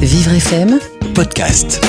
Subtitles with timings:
[0.00, 0.78] Vivre FM,
[1.14, 1.84] podcast.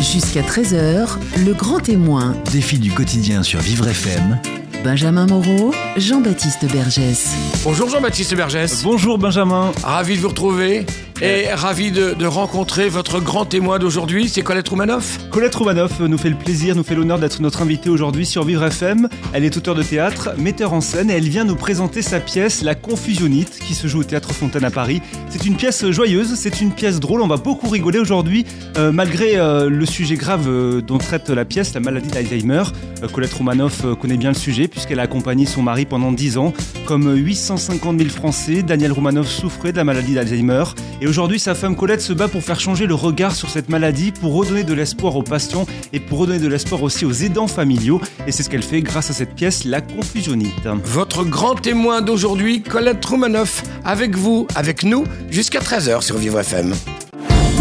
[0.00, 1.08] jusqu'à 13h,
[1.46, 2.36] le grand témoin.
[2.52, 4.38] Défi du quotidien sur Vivre FM.
[4.84, 7.30] Benjamin Moreau, Jean-Baptiste Bergès.
[7.64, 8.82] Bonjour Jean-Baptiste Bergès.
[8.82, 9.72] Bonjour Benjamin.
[9.82, 10.84] Ravi de vous retrouver
[11.22, 15.20] et ravi de, rencontrer votre grand témoin d'aujourd'hui, c'est Colette Roumanoff.
[15.30, 18.64] Colette Roumanoff nous fait le plaisir, nous fait l'honneur d'être notre invitée aujourd'hui sur Vivre
[18.64, 19.08] FM.
[19.32, 22.62] Elle est auteure de théâtre, metteur en scène et elle vient nous présenter sa pièce
[22.62, 25.00] La Confusionnite qui se joue au Théâtre Fontaine à Paris.
[25.28, 28.44] C'est une pièce joyeuse, c'est une pièce drôle, on va beaucoup rigoler aujourd'hui
[28.76, 32.64] euh, malgré euh, le sujet grave euh, dont traite la pièce, la maladie d'Alzheimer.
[33.12, 36.52] Colette Roumanoff connaît bien le sujet puisqu'elle a accompagné son mari pendant 10 ans.
[36.86, 40.64] Comme 850 000 Français, Daniel Roumanoff souffrait de la maladie d'Alzheimer
[41.12, 44.32] aujourd'hui sa femme Colette se bat pour faire changer le regard sur cette maladie, pour
[44.32, 48.32] redonner de l'espoir aux patients et pour redonner de l'espoir aussi aux aidants familiaux et
[48.32, 50.66] c'est ce qu'elle fait grâce à cette pièce La Confusionnite.
[50.84, 56.72] Votre grand témoin d'aujourd'hui, Colette Roumanoff, avec vous, avec nous, jusqu'à 13h sur Vivre FM.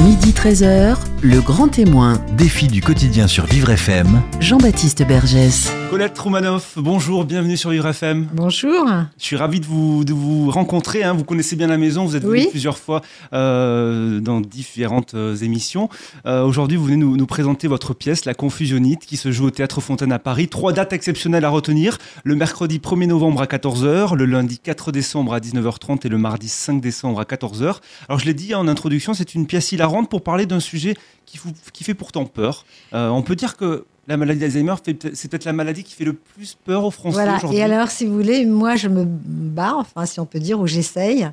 [0.03, 2.19] Midi 13h, le grand témoin.
[2.35, 4.21] Défi du quotidien sur Vivre FM.
[4.39, 5.71] Jean-Baptiste Bergès.
[5.91, 8.29] Colette Roumanoff, bonjour, bienvenue sur Vivre FM.
[8.33, 8.85] Bonjour.
[9.19, 11.03] Je suis ravi de vous, de vous rencontrer.
[11.03, 11.13] hein.
[11.13, 12.05] Vous connaissez bien la maison.
[12.05, 13.01] Vous êtes venu plusieurs fois
[13.33, 15.89] euh, dans différentes euh, émissions.
[16.25, 19.51] Euh, Aujourd'hui, vous venez nous, nous présenter votre pièce, La Confusionnite, qui se joue au
[19.51, 20.47] Théâtre Fontaine à Paris.
[20.47, 21.97] Trois dates exceptionnelles à retenir.
[22.23, 26.47] Le mercredi 1er novembre à 14h, le lundi 4 décembre à 19h30 et le mardi
[26.49, 27.75] 5 décembre à 14h.
[28.07, 31.83] Alors, je l'ai dit en introduction, c'est une pièce hilarante pour parler d'un sujet qui,
[31.83, 32.65] fait pourtant peur.
[32.93, 36.13] Euh, on peut dire que la maladie d'Alzheimer, c'est peut-être la maladie qui fait le
[36.13, 37.37] plus peur aux Français Voilà.
[37.37, 37.59] aujourd'hui.
[37.59, 40.67] Et alors, si vous voulez, moi, je me bats, enfin, si on peut dire, ou
[40.67, 41.29] j'essaye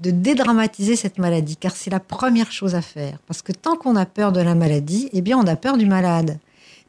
[0.00, 3.18] de dédramatiser cette maladie, car c'est la première chose à faire.
[3.26, 5.86] Parce que tant qu'on a peur de la maladie, eh bien, on a peur du
[5.86, 6.38] malade.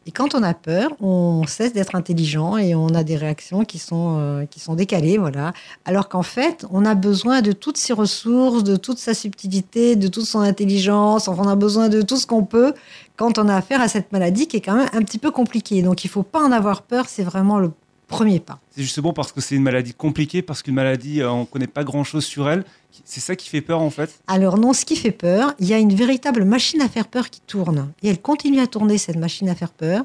[0.05, 3.79] Et quand on a peur, on cesse d'être intelligent et on a des réactions qui
[3.79, 5.53] sont, euh, qui sont décalées, voilà.
[5.85, 10.09] Alors qu'en fait, on a besoin de toutes ses ressources, de toute sa subtilité, de
[10.09, 11.29] toute son intelligence.
[11.29, 12.73] On a besoin de tout ce qu'on peut
[13.15, 15.81] quand on a affaire à cette maladie qui est quand même un petit peu compliquée.
[15.81, 17.05] Donc, il faut pas en avoir peur.
[17.07, 17.71] C'est vraiment le
[18.13, 18.59] premier pas.
[18.75, 21.67] C'est justement parce que c'est une maladie compliquée, parce qu'une maladie, euh, on ne connaît
[21.67, 22.63] pas grand-chose sur elle.
[23.05, 24.21] C'est ça qui fait peur en fait?
[24.27, 27.29] Alors non, ce qui fait peur, il y a une véritable machine à faire peur
[27.29, 27.91] qui tourne.
[28.03, 30.03] Et elle continue à tourner, cette machine à faire peur.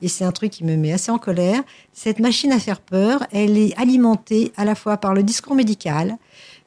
[0.00, 1.62] Et c'est un truc qui me met assez en colère.
[1.92, 6.16] Cette machine à faire peur, elle est alimentée à la fois par le discours médical,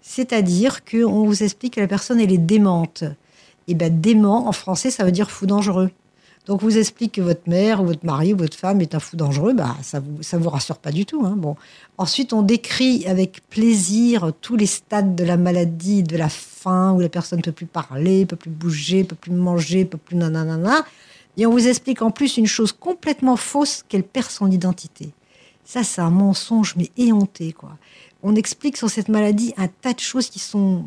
[0.02, 3.04] c'est-à-dire qu'on vous explique que la personne, elle est démente.
[3.68, 5.90] Et ben dément, en français, ça veut dire fou dangereux.
[6.46, 9.00] Donc, on vous explique que votre mère ou votre mari ou votre femme est un
[9.00, 11.26] fou dangereux, bah, ça vous, ça vous rassure pas du tout.
[11.26, 11.36] hein.
[11.36, 11.56] Bon.
[11.98, 17.00] Ensuite, on décrit avec plaisir tous les stades de la maladie, de la faim, où
[17.00, 20.86] la personne ne peut plus parler, peut plus bouger, peut plus manger, peut plus nanana.
[21.38, 25.10] Et on vous explique en plus une chose complètement fausse, qu'elle perd son identité.
[25.64, 27.72] Ça, c'est un mensonge, mais éhonté, quoi.
[28.22, 30.86] On explique sur cette maladie un tas de choses qui sont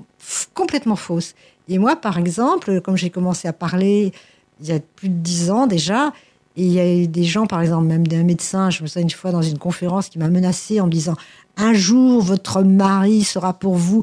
[0.54, 1.34] complètement fausses.
[1.68, 4.12] Et moi, par exemple, comme j'ai commencé à parler
[4.60, 6.12] il y a plus de dix ans déjà,
[6.56, 9.02] et il y a eu des gens, par exemple, même d'un médecin, je me souviens
[9.02, 11.14] une fois dans une conférence qui m'a menacé en me disant
[11.56, 14.02] Un jour, votre mari sera pour vous,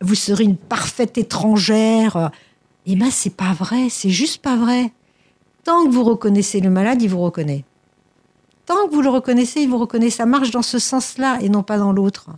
[0.00, 2.30] vous serez une parfaite étrangère.
[2.86, 4.92] Eh bien, c'est pas vrai, c'est juste pas vrai.
[5.64, 7.64] Tant que vous reconnaissez le malade, il vous reconnaît.
[8.64, 10.08] Tant que vous le reconnaissez, il vous reconnaît.
[10.08, 12.30] Ça marche dans ce sens-là et non pas dans l'autre.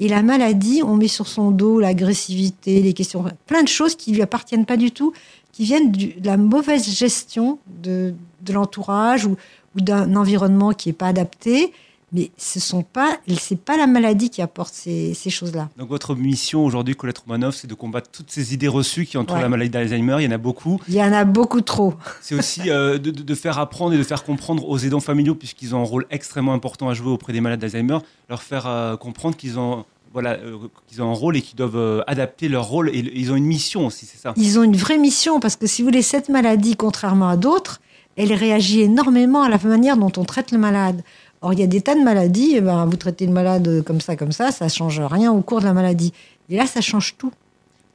[0.00, 4.12] Et la maladie, on met sur son dos l'agressivité, les questions, plein de choses qui
[4.12, 5.12] lui appartiennent pas du tout,
[5.52, 8.14] qui viennent de la mauvaise gestion de,
[8.48, 9.36] l'entourage ou,
[9.76, 11.72] ou d'un environnement qui est pas adapté.
[12.16, 15.68] Mais ce sont pas, c'est pas la maladie qui apporte ces, ces choses-là.
[15.76, 19.34] Donc votre mission aujourd'hui, Colette Roumanoff, c'est de combattre toutes ces idées reçues qui entourent
[19.36, 19.42] Ouais.
[19.42, 20.16] la maladie d'Alzheimer.
[20.20, 20.80] Il y en a beaucoup.
[20.86, 21.94] Il y en a beaucoup trop.
[22.22, 25.34] C'est aussi euh, de, de- de faire apprendre et de faire comprendre aux aidants familiaux,
[25.34, 27.98] puisqu'ils ont un rôle extrêmement important à jouer auprès des malades d'Alzheimer,
[28.30, 31.74] leur faire euh, comprendre qu'ils ont, voilà, euh, qu'ils ont un rôle et qu'ils doivent
[31.76, 32.90] euh, adapter leur rôle.
[32.90, 34.34] Et ils ont une mission aussi, c'est ça?
[34.36, 37.80] Ils ont une vraie mission parce que si vous voulez, cette maladie, contrairement à d'autres,
[38.16, 41.02] elle réagit énormément à la manière dont on traite le malade.
[41.44, 44.00] Or, il y a des tas de maladies, eh ben, vous traitez le malade comme
[44.00, 46.14] ça, comme ça, ça change rien au cours de la maladie.
[46.48, 47.32] Et là, ça change tout.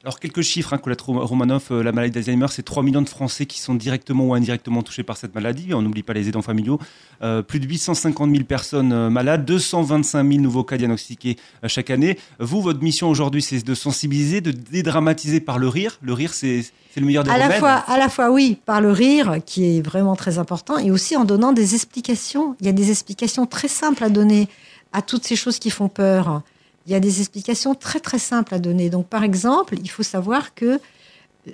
[0.06, 3.46] Alors quelques chiffres, hein, Colette Roumanoff, euh, la maladie d'Alzheimer, c'est 3 millions de Français
[3.46, 5.74] qui sont directement ou indirectement touchés par cette maladie.
[5.74, 6.80] On n'oublie pas les aidants familiaux.
[7.22, 11.36] Euh, plus de 850 000 personnes euh, malades, 225 000 nouveaux cas diagnostiqués
[11.68, 12.18] chaque année.
[12.40, 16.00] Vous, votre mission aujourd'hui, c'est de sensibiliser, de dédramatiser par le rire.
[16.02, 16.64] Le rire, c'est
[16.96, 17.60] le meilleur des À la, remèdes.
[17.60, 21.18] fois, à la fois, oui, par le rire, qui est vraiment très important, et aussi
[21.18, 22.56] en donnant des explications.
[22.62, 24.48] Il y a des explications très simples à donner
[24.94, 26.42] à toutes ces choses qui font peur.
[26.86, 28.90] Il y a des explications très très simples à donner.
[28.90, 30.80] Donc, par exemple, il faut savoir que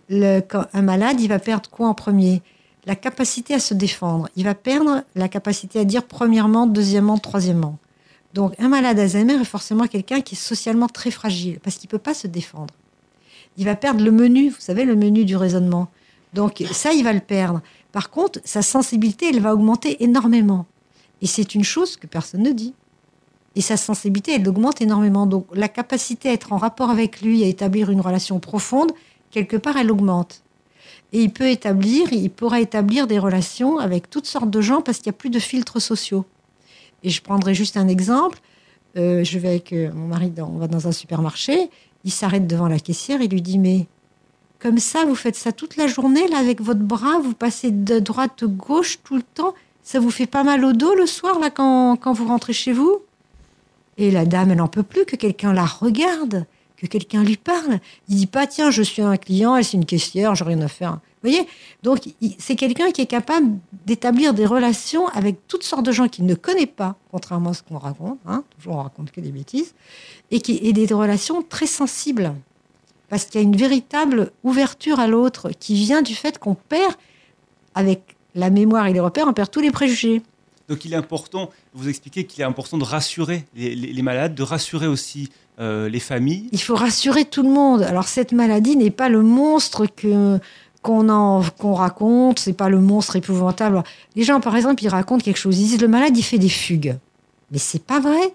[0.10, 2.42] un malade, il va perdre quoi en premier?
[2.86, 4.30] La capacité à se défendre.
[4.36, 7.78] Il va perdre la capacité à dire premièrement, deuxièmement, troisièmement.
[8.34, 11.92] Donc, un malade Alzheimer est forcément quelqu'un qui est socialement très fragile parce qu'il ne
[11.92, 12.74] peut pas se défendre.
[13.58, 15.88] il va perdre le menu, vous savez, le menu du raisonnement.
[16.34, 17.62] Donc ça, il va le perdre.
[17.94, 20.66] Par contre, sa sensibilité, elle va augmenter énormément.
[21.22, 22.74] Et c'est une chose que personne ne dit.
[23.56, 25.26] Et sa sensibilité, elle augmente énormément.
[25.26, 28.92] Donc la capacité à être en rapport avec lui, à établir une relation profonde,
[29.32, 30.44] quelque part, elle augmente.
[31.14, 34.98] Et il peut établir, il pourra établir des relations avec toutes sortes de gens parce
[34.98, 36.26] qu'il n'y a plus de filtres sociaux.
[37.04, 38.40] Et je prendrai juste un exemple.
[38.98, 41.70] Euh, je vais avec euh, mon mari, on va dans un supermarché,
[42.04, 43.88] il s'arrête devant la caissière, il lui dit Mais
[44.60, 48.00] comme ça, vous faites ça toute la journée, là, avec votre bras, vous passez de
[48.00, 49.54] droite à gauche tout le temps,
[49.84, 52.72] ça vous fait pas mal au dos le soir, là, quand, quand vous rentrez chez
[52.72, 53.02] vous?
[53.98, 56.46] Et la dame, elle n'en peut plus que quelqu'un la regarde,
[56.78, 57.80] que quelqu'un lui parle.
[58.10, 60.68] Il dit pas Tiens, je suis un client, elle, c'est une caissière, j'ai rien à
[60.68, 61.00] faire.
[61.24, 61.48] Vous voyez?
[61.82, 62.02] Donc,
[62.38, 66.36] c'est quelqu'un qui est capable d'établir des relations avec toutes sortes de gens qu'il ne
[66.36, 68.20] connaît pas, contrairement à ce qu'on raconte.
[68.28, 69.74] Hein, toujours, on raconte que des bêtises.
[70.30, 72.34] Et, qui, et des relations très sensibles.
[73.10, 76.94] Parce qu'il y a une véritable ouverture à l'autre qui vient du fait qu'on perd,
[77.74, 80.22] avec la mémoire et les repères, on perd tous les préjugés.
[80.68, 84.88] Donc il est important, vous expliquez qu'il est important de rassurer les, malades, de rassurer
[84.88, 85.30] aussi
[85.60, 86.50] euh, les familles.
[86.52, 87.84] Il faut rassurer tout le monde.
[87.84, 90.40] Alors cette maladie n'est pas le monstre que
[90.82, 93.84] qu'on qu'on raconte, c'est pas le monstre épouvantable.
[94.16, 96.50] Les gens par exemple, ils racontent quelque chose, ils disent le malade il fait des
[96.50, 96.98] fugues.
[97.52, 98.34] Mais c'est pas vrai.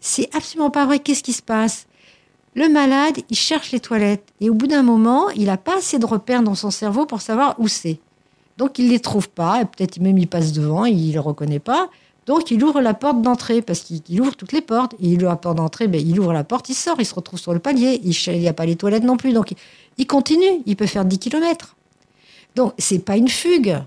[0.00, 0.98] C'est absolument pas vrai.
[0.98, 1.86] Qu'est-ce qui se passe?
[2.54, 5.98] Le malade, il cherche les toilettes et au bout d'un moment, il n'a pas assez
[5.98, 8.00] de repères dans son cerveau pour savoir où c'est.
[8.56, 11.88] Donc il les trouve pas, et peut-être même il passe devant, il les reconnaît pas.
[12.26, 14.94] Donc il ouvre la porte d'entrée parce qu'il il ouvre toutes les portes.
[14.94, 17.14] Et il ouvre la porte d'entrée, ben, il ouvre la porte, il sort, il se
[17.14, 18.00] retrouve sur le palier.
[18.02, 19.56] Il n'y a pas les toilettes non plus, donc il,
[19.98, 20.62] il continue.
[20.66, 21.76] Il peut faire 10 km.
[22.56, 23.78] Donc c'est pas une fugue.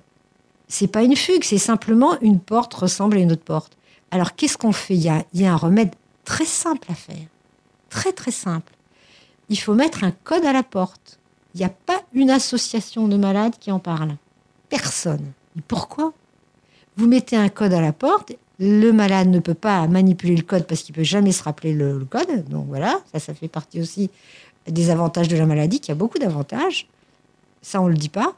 [0.70, 3.76] C'est pas une fugue, c'est simplement une porte ressemble à une autre porte.
[4.12, 4.94] Alors qu'est-ce qu'on fait?
[4.94, 5.90] Il y, a, il y a un remède
[6.26, 7.26] très simple à faire,
[7.90, 8.72] très très simple.
[9.50, 11.18] Il faut mettre un code à la porte.
[11.56, 14.12] Il n'y a pas une association de malades qui en parle.
[14.70, 15.32] Personne.
[15.68, 16.14] Pourquoi?
[16.98, 18.34] Vous mettez un code à la porte.
[18.60, 22.06] Le malade ne peut pas manipuler le code parce qu'il peut jamais se rappeler le,
[22.10, 22.46] code.
[22.50, 24.10] Donc voilà, ça, ça fait partie aussi
[24.68, 26.88] des avantages de la maladie, qu'il y a beaucoup d'avantages.
[27.62, 28.36] Ça, on le dit pas.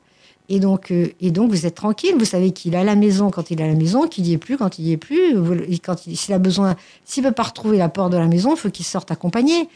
[0.50, 2.16] Et donc, euh, et donc, vous êtes tranquille.
[2.18, 4.34] Vous savez qu'il est à la maison quand il est à la maison, qu'il n'y
[4.34, 5.36] est plus quand il n'y est plus.
[6.14, 6.76] S'il a besoin,
[7.06, 9.70] s'il ne peut pas retrouver la porte de la maison, il faut qu'il sorte accompagné.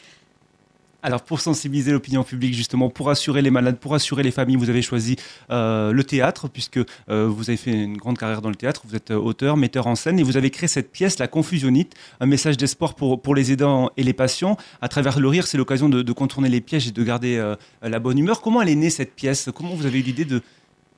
[1.06, 4.72] Alors pour sensibiliser l'opinion publique justement, pour assurer les malades, pour assurer les familles, vous
[4.72, 5.18] avez choisi
[5.52, 8.96] euh, le théâtre puisque euh, vous avez fait une grande carrière dans le théâtre, vous
[8.96, 12.26] êtes euh, auteur, metteur en scène et vous avez créé cette pièce, La Confusionnite, un
[12.26, 14.58] message d'espoir pour, pour les aidants et les patients.
[14.82, 17.54] À travers le rire, c'est l'occasion de, contourner les pièges et de garder
[17.84, 18.42] la bonne humeur.
[18.42, 19.50] Comment elle est née cette pièce?
[19.54, 20.42] Comment vous avez eu l'idée de,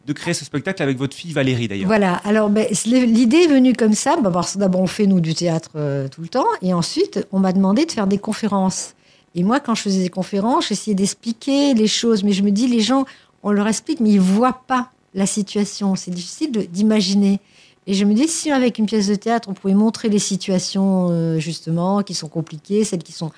[0.05, 1.87] de créer ce spectacle avec votre fille Valérie d'ailleurs?
[1.87, 2.13] Voilà.
[2.23, 4.15] Alors, ben, l'idée est venue comme ça.
[4.21, 5.71] bah, d'abord, on fait, nous, du théâtre
[6.11, 6.47] tout le temps.
[6.61, 8.93] Et ensuite, on m'a demandé de faire des conférences.
[9.37, 12.23] Et moi, quand je faisais des conférences, j'essayais d'expliquer les choses.
[12.23, 13.05] Mais je me dis, les gens,
[13.43, 15.95] on leur explique, mais ils voient pas la situation.
[15.95, 17.39] C'est difficile d'imaginer.
[17.85, 21.09] Et je me dis, si avec une pièce de théâtre, on pouvait montrer les situations,
[21.11, 23.29] euh, justement, qui sont compliquées, celles qui sont.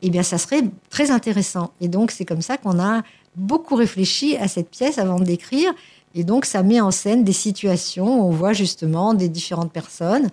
[0.00, 1.72] Eh bien, ça serait très intéressant.
[1.82, 3.02] Et donc, c'est comme ça qu'on a
[3.36, 5.70] beaucoup réfléchi à cette pièce avant de l'écrire.
[6.14, 10.30] Et donc, ça met en scène des situations où on voit justement des différentes personnes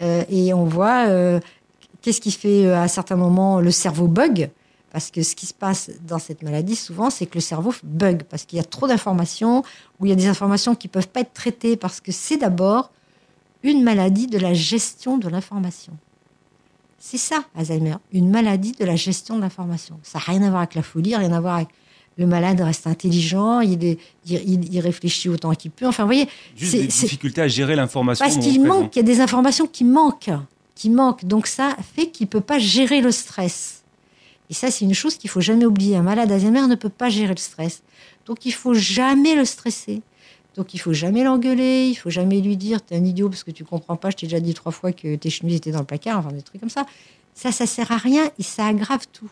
[0.00, 1.40] euh, et on voit euh,
[2.00, 4.50] qu'est-ce qui fait à certains moments le cerveau bug.
[4.92, 8.24] Parce que ce qui se passe dans cette maladie, souvent, c'est que le cerveau bug
[8.24, 9.62] parce qu'il y a trop d'informations
[9.98, 12.90] ou il y a des informations qui peuvent pas être traitées parce que c'est d'abord
[13.62, 15.94] une maladie de la gestion de l'information.
[16.98, 19.98] C'est ça, Alzheimer, une maladie de la gestion de l'information.
[20.02, 21.68] Ça n'a rien à voir avec la folie, rien à voir avec
[22.18, 25.86] le malade reste intelligent, il, est- il, il- il réfléchit autant qu'il peut.
[25.86, 28.22] Enfin, vous voyez, Juste c'est- des difficultés à gérer l'information.
[28.24, 30.30] parce qu'il manque, il y a des informations qui manquent,
[30.74, 31.24] qui manquent.
[31.24, 33.81] Donc ça fait qu'il peut pas gérer le stress.
[34.52, 35.96] Et ça, c'est une chose qu'il faut jamais oublier.
[35.96, 37.82] Un malade Alzheimer ne peut pas gérer le stress.
[38.26, 40.02] Donc il faut jamais le stresser.
[40.56, 43.50] Donc il faut jamais l'engueuler, il faut jamais lui dire t'es un idiot parce que
[43.50, 45.86] tu comprends pas, je t'ai déjà dit trois fois que tes chemises étaient dans le
[45.86, 46.84] placard, enfin des trucs comme ça.
[47.32, 49.30] Ça, ça sert à rien et ça aggrave tout.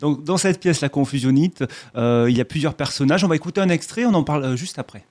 [0.00, 1.64] Donc, dans cette pièce, La Confusionnite,
[1.96, 3.24] euh, il y a plusieurs personnages.
[3.24, 5.06] On va écouter un extrait, on en parle euh, juste après.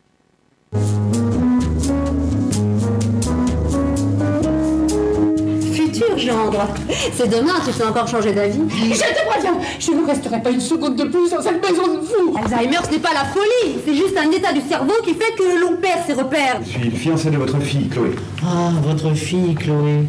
[6.17, 6.67] Gendre,
[7.13, 8.59] c'est demain, tu sais encore changer d'avis.
[8.69, 12.01] Je te préviens, je ne resterai pas une seconde de plus dans cette maison de
[12.01, 12.35] fous.
[12.37, 15.61] Alzheimer, ce n'est pas la folie, c'est juste un état du cerveau qui fait que
[15.61, 16.59] l'on perd ses repères.
[16.63, 18.15] Je suis le fiancé de votre fille, Chloé.
[18.43, 20.05] Ah, votre fille, Chloé.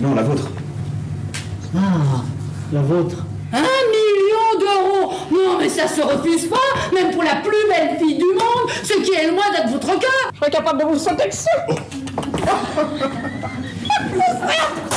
[0.00, 0.48] Non, la vôtre.
[1.76, 2.22] Ah,
[2.72, 3.16] la vôtre.
[3.52, 6.56] Un million d'euros Non, mais ça se refuse pas,
[6.94, 10.06] même pour la plus belle fille du monde, ce qui est loin d'être votre cas.
[10.32, 11.46] Je serais capable de vous sauter dessus.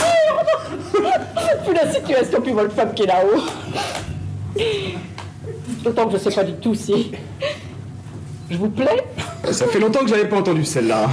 [1.65, 3.41] Plus la situation, plus votre femme qui est là-haut.
[5.83, 7.11] D'autant que je sais pas du tout si.
[8.49, 9.03] Je vous plais
[9.51, 11.09] Ça fait longtemps que j'avais pas entendu celle-là.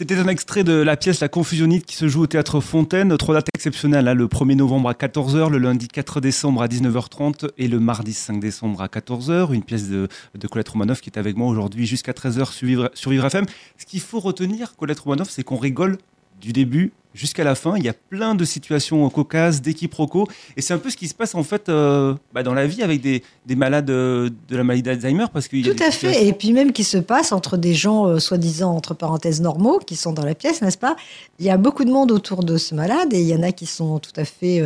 [0.00, 3.14] C'était un extrait de la pièce La Confusionnite qui se joue au théâtre Fontaine.
[3.18, 7.50] Trois dates exceptionnelles, hein, le 1er novembre à 14h, le lundi 4 décembre à 19h30
[7.58, 9.52] et le mardi 5 décembre à 14h.
[9.52, 13.26] Une pièce de, de Colette Romanoff qui est avec moi aujourd'hui jusqu'à 13h sur Vivre,
[13.26, 13.44] FM.
[13.76, 15.98] Ce qu'il faut retenir, Colette Romanoff, c'est qu'on rigole
[16.40, 17.76] du début jusqu'à la fin.
[17.76, 20.28] Il y a plein de situations cocasses, d'équiproquos.
[20.56, 22.82] Et c'est un peu ce qui se passe en fait euh, bah, dans la vie
[22.82, 25.26] avec des, des malades euh, de la maladie d'Alzheimer.
[25.32, 26.26] Parce qu'il y a Tout à fait.
[26.26, 29.96] Et puis même qui se passe entre des gens, euh, soi-disant, entre parenthèses, normaux, qui
[29.96, 30.96] sont dans la pièce, n'est-ce pas?
[31.38, 33.52] Il y a beaucoup de monde autour de ce malade et il y en a
[33.52, 34.62] qui sont tout à fait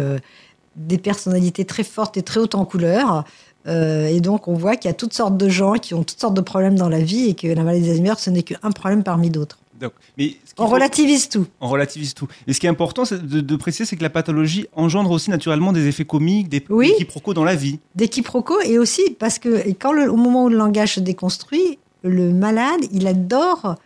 [0.77, 3.25] des personnalités très fortes et très hautes en couleur.
[3.67, 6.21] Euh, et donc on voit qu'il y a toutes sortes de gens qui ont toutes
[6.21, 9.03] sortes de problèmes dans la vie et que la maladie d'Alzheimer, ce n'est qu'un problème
[9.03, 9.59] parmi d'autres.
[9.81, 11.47] Donc, mais On faut- relativise tout.
[11.61, 12.29] On relativise tout.
[12.47, 15.73] Et ce qui est important de, de préciser, c'est que la pathologie engendre aussi naturellement
[15.73, 16.91] des effets comiques, des Oui.
[16.91, 17.81] des quiproquos dans la vie.
[17.95, 21.79] Des quiproquos et aussi parce que quand le- au moment où le langage se déconstruit,
[22.03, 23.77] le malade, il adore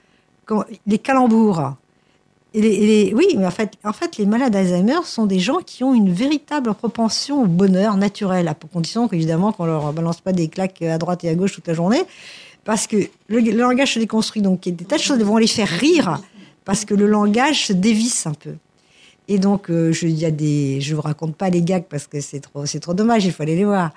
[0.45, 1.75] quand- les calembours.
[2.55, 5.39] Et les- et les- oui, mais en fait, en fait, les malades d'Alzheimer sont des
[5.39, 10.21] gens qui ont une véritable propension au bonheur naturel, à condition qu'évidemment qu'on leur balance
[10.23, 12.03] pas des claques à droite et à gauche toute la journée,
[12.69, 12.99] parce que
[13.29, 15.67] le, langage se déconstruit, donc il y a des tas de choses vont les faire
[15.67, 16.21] rire,
[16.67, 18.57] parce que le langage se dévisse un peu.
[19.27, 22.21] Et donc, euh, je, y a des, je vous raconte pas les gags parce que
[22.21, 23.25] c'est trop, c'est trop dommage.
[23.25, 23.93] Il faut aller les voir.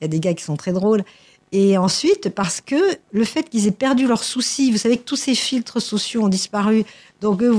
[0.00, 1.02] Il y a des gags qui sont très drôles.
[1.50, 2.76] Et ensuite, parce que
[3.10, 6.28] le fait qu'ils aient perdu leurs soucis, vous savez que tous ces filtres sociaux ont
[6.28, 6.84] disparu.
[7.20, 7.52] Donc eux,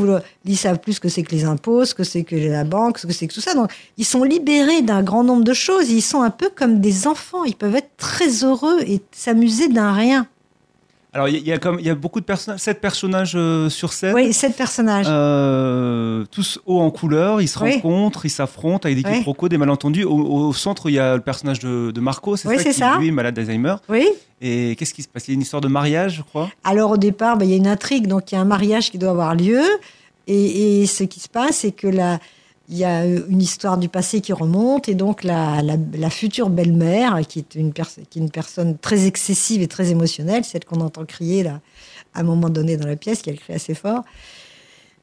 [0.46, 3.00] ils savent plus ce que c'est que les impôts, ce que c'est que la banque,
[3.00, 3.53] ce que c'est que tout ça.
[3.53, 5.89] Donc ils sont libérés d'un grand nombre de choses.
[5.89, 7.43] Ils sont un peu comme des enfants.
[7.43, 10.25] Ils peuvent être très heureux et s'amuser d'un rien.
[11.15, 12.82] Alors, il y, a- il y a comme il y a beaucoup de personnages, sept
[12.82, 14.15] personnages euh, sur scène.
[14.15, 15.05] Oui, sept personnages.
[15.10, 17.74] Euh, tous hauts en couleur, ils se Oui.
[17.75, 19.17] rencontrent, ils s'affrontent avec des Oui.
[19.20, 20.05] quiproquos, des malentendus.
[20.05, 22.70] Au, au centre, il y a le personnage de, de Marco, c'est Oui, ça c'est
[22.72, 22.98] qui ça.
[22.98, 23.75] lui est malade d'Alzheimer.
[23.89, 24.08] Oui.
[24.41, 25.27] Et qu'est-ce qui se passe?
[25.27, 26.50] Il y a une histoire de mariage, je crois.
[26.63, 28.89] Alors au départ, ben, il y a une intrigue, donc il y a un mariage
[28.91, 29.62] qui doit avoir lieu.
[30.25, 32.20] Et, et ce qui se passe, c'est que là,
[32.74, 36.50] il y a une histoire du passé qui remonte, et donc la, la- la future
[36.50, 40.65] belle-mère, qui est une, pers- qui est une personne très excessive et très émotionnelle, celle
[40.65, 41.62] qu'on entend crier là,
[42.15, 44.01] à un moment donné dans la pièce, qu'elle crie assez fort.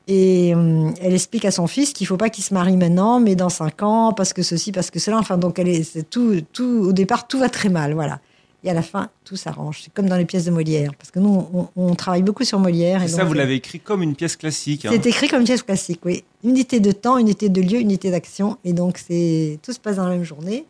[0.09, 3.37] Et hum, elle explique à son fils qu'il faut pas qu'il se marie maintenant, mais
[3.37, 5.19] dans cinq ans, parce que ceci, parce que cela.
[5.19, 8.19] Enfin, donc elle est, c'est tout, tout, au départ, tout va très mal, voilà.
[8.65, 9.83] Et à la fin, tout s'arrange.
[9.85, 12.59] C'est comme dans les pièces de Molière, parce que nous, on, on travaille beaucoup sur
[12.59, 13.03] Molière.
[13.03, 14.85] Et et ça, donc, vous l'avez écrit comme une pièce classique.
[14.85, 14.91] hein.
[14.93, 16.25] C'est écrit comme une pièce classique, oui.
[16.43, 20.05] Unité de temps, unité de lieu, unité d'action, et donc c'est tout se passe dans
[20.05, 20.65] la même journée.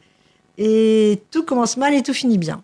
[0.58, 2.62] Et tout commence mal et tout finit bien.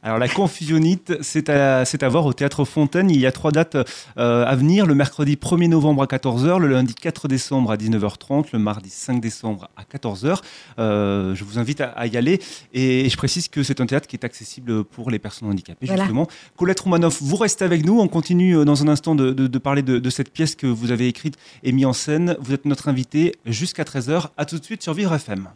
[0.00, 3.10] Alors la confusionnite, c'est à, voir au Théâtre Fontaine.
[3.10, 3.76] Il y a trois dates
[4.16, 4.86] euh, à venir.
[4.86, 9.20] Le mercredi 1er novembre à 14h, le lundi 4 décembre à 19h30, le mardi 5
[9.20, 10.38] décembre à 14h.
[10.78, 12.40] Euh, je vous invite à, à y aller.
[12.72, 16.04] Et je précise que c'est un théâtre qui est accessible pour les personnes handicapées, Voilà.
[16.04, 16.28] justement.
[16.56, 17.98] Colette Roumanoff, vous restez avec nous.
[17.98, 20.68] On continue euh, dans un instant de, de- de parler de, de cette pièce que
[20.68, 22.36] vous avez écrite et mise en scène.
[22.40, 24.28] Vous êtes notre invité jusqu'à 13h.
[24.36, 25.48] À tout de suite sur Vivre FM.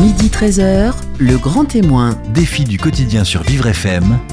[0.00, 3.73] Midi 13h, le grand témoin, Défi du quotidien sur Vivre FM.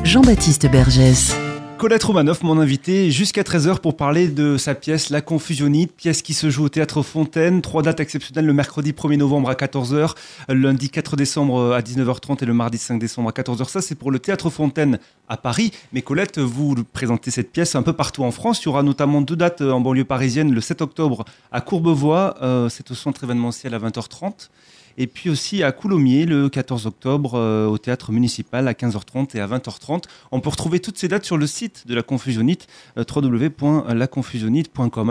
[0.03, 1.35] Jean-Baptiste Bergès.
[1.77, 6.35] Colette Romanoff, mon invité, jusqu'à 13h pour parler de sa pièce La Confusionnite, pièce qui
[6.35, 7.61] se joue au Théâtre Fontaine.
[7.61, 10.11] Trois dates exceptionnelles, le mercredi 1er novembre à 14h,
[10.47, 13.67] le lundi 4 décembre à 19h30 et le mardi 5 décembre à 14h.
[13.67, 15.71] Ça, c'est pour le Théâtre Fontaine à Paris.
[15.91, 18.61] Mais Colette, vous présentez cette pièce un peu partout en France.
[18.61, 22.69] Il y aura notamment deux dates en banlieue parisienne, le 7 octobre à Courbevoie, euh,
[22.69, 24.49] c'est au centre événementiel à 20h30.
[24.97, 29.39] Et puis aussi à Coulommiers le 14 octobre euh, au théâtre municipal à 15h30 et
[29.39, 30.03] à 20h30.
[30.31, 32.67] On peut retrouver toutes ces dates sur le site de la Confusionnite,
[32.97, 33.03] euh.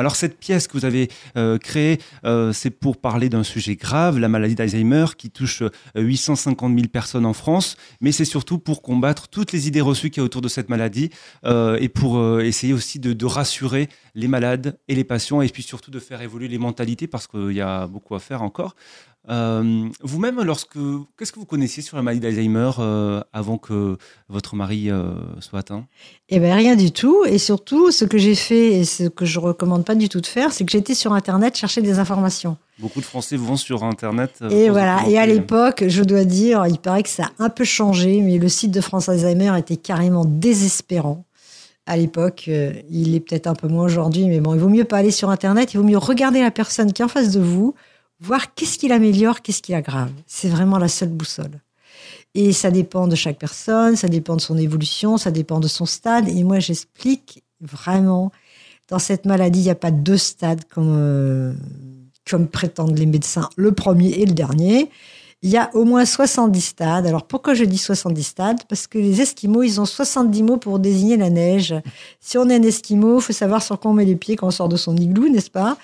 [0.00, 4.18] Alors cette pièce que vous avez euh, créée, euh, c'est pour parler d'un sujet grave,
[4.18, 8.82] la maladie d'Alzheimer qui touche euh, 850 000 personnes en France, mais c'est surtout pour
[8.82, 11.10] combattre toutes les idées reçues qu'il y a autour de cette maladie
[11.44, 15.98] et pour essayer aussi de rassurer les malades et les patients et puis surtout de
[15.98, 18.74] faire évoluer les mentalités parce qu'il y a beaucoup à faire encore.
[19.28, 20.78] Euh, Vous-même, lorsque
[21.18, 23.98] qu'est-ce que vous connaissiez sur la maladie d'Alzheimer euh, avant que
[24.28, 25.86] votre mari euh, soit atteint?
[26.30, 27.24] Eh bien, rien du tout.
[27.26, 30.26] Et surtout, ce que j'ai fait et ce que je recommande pas du tout de
[30.26, 32.56] faire, c'est que j'étais sur Internet chercher des informations.
[32.78, 34.42] Beaucoup de Français vont sur Internet.
[34.50, 35.06] Et voilà.
[35.06, 38.38] Et à l'époque, je dois dire, il paraît que ça a un peu changé, mais
[38.38, 41.26] le site de France Alzheimer était carrément désespérant.
[41.84, 44.98] À l'époque, il est peut-être un peu moins aujourd'hui, mais bon, il vaut mieux pas
[44.98, 45.74] aller sur Internet.
[45.74, 47.74] Il vaut mieux regarder la personne qui est en face de vous,
[48.20, 50.12] voir qu'est-ce qu'il améliore, qu'est-ce qu'il aggrave.
[50.26, 51.60] C'est vraiment la seule boussole.
[52.34, 55.86] Et ça dépend de chaque personne, ça dépend de son évolution, ça dépend de son
[55.86, 56.28] stade.
[56.28, 58.30] Et moi, j'explique vraiment,
[58.88, 61.52] dans cette maladie, il n'y a pas deux stades comme euh,
[62.28, 64.90] comme prétendent les médecins, le premier et le dernier.
[65.42, 67.06] Il y a au moins 70 stades.
[67.06, 68.64] Alors pourquoi je dis 70 stades?
[68.68, 71.74] Parce que les Esquimaux, ils ont 70 mots pour désigner la neige.
[72.20, 74.50] Si on est un Esquimau, faut savoir sur quoi on met les pieds quand on
[74.50, 75.78] sort de son igloo, n'est-ce pas?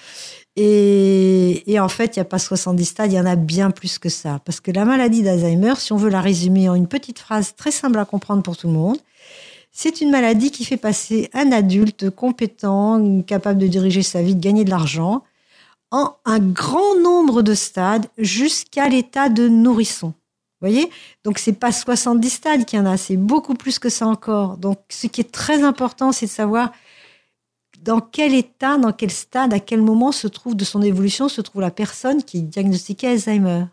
[0.56, 3.98] Et, en fait, il n'y a pas 70 stades, il y en a bien plus
[3.98, 4.40] que ça.
[4.44, 7.70] Parce que la maladie d'Alzheimer, si on veut la résumer en une petite phrase très
[7.70, 8.96] simple à comprendre pour tout le monde,
[9.70, 14.40] c'est une maladie qui fait passer un adulte compétent, capable de diriger sa vie, de
[14.40, 15.22] gagner de l'argent,
[15.90, 20.08] en un grand nombre de stades jusqu'à l'état de nourrisson.
[20.08, 20.90] Vous voyez?
[21.22, 24.56] Donc, c'est pas 70 stades qu'il y en a, c'est beaucoup plus que ça encore.
[24.56, 26.72] Donc, ce qui est très important, c'est de savoir
[27.86, 31.40] dans quel état, dans quel stade, à quel moment se trouve de son évolution se
[31.40, 33.64] trouve la personne qui est diagnostiquée Alzheimer.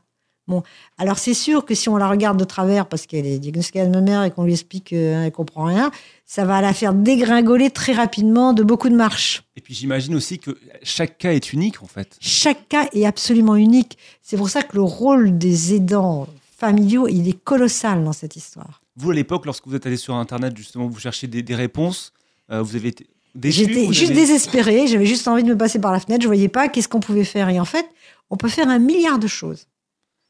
[0.48, 0.62] Bon,
[0.98, 4.28] alors c'est sûr que si on la regarde de travers parce qu'elle est diagnostiquée Alzheimer
[4.28, 5.90] et qu'on lui explique qu'elle ne comprend rien,
[6.26, 9.44] ça va la faire dégringoler très rapidement de beaucoup de marches.
[9.56, 12.18] Et puis j'imagine aussi que chaque cas est unique en fait.
[12.20, 13.98] Chaque cas est absolument unique.
[14.22, 18.82] C'est pour ça que le rôle des aidants familiaux, il est colossal dans cette histoire.
[18.96, 22.14] Vous, à l'époque, lorsque vous êtes allé sur Internet, justement, vous cherchiez des, des réponses,
[22.52, 23.08] euh, vous avez été
[23.42, 24.22] J'étais juste avez...
[24.22, 27.00] désespérée, j'avais juste envie de me passer par la fenêtre, je voyais pas qu'est-ce qu'on
[27.00, 27.50] pouvait faire.
[27.50, 27.86] Et en fait,
[28.30, 29.68] on peut faire un milliard de choses.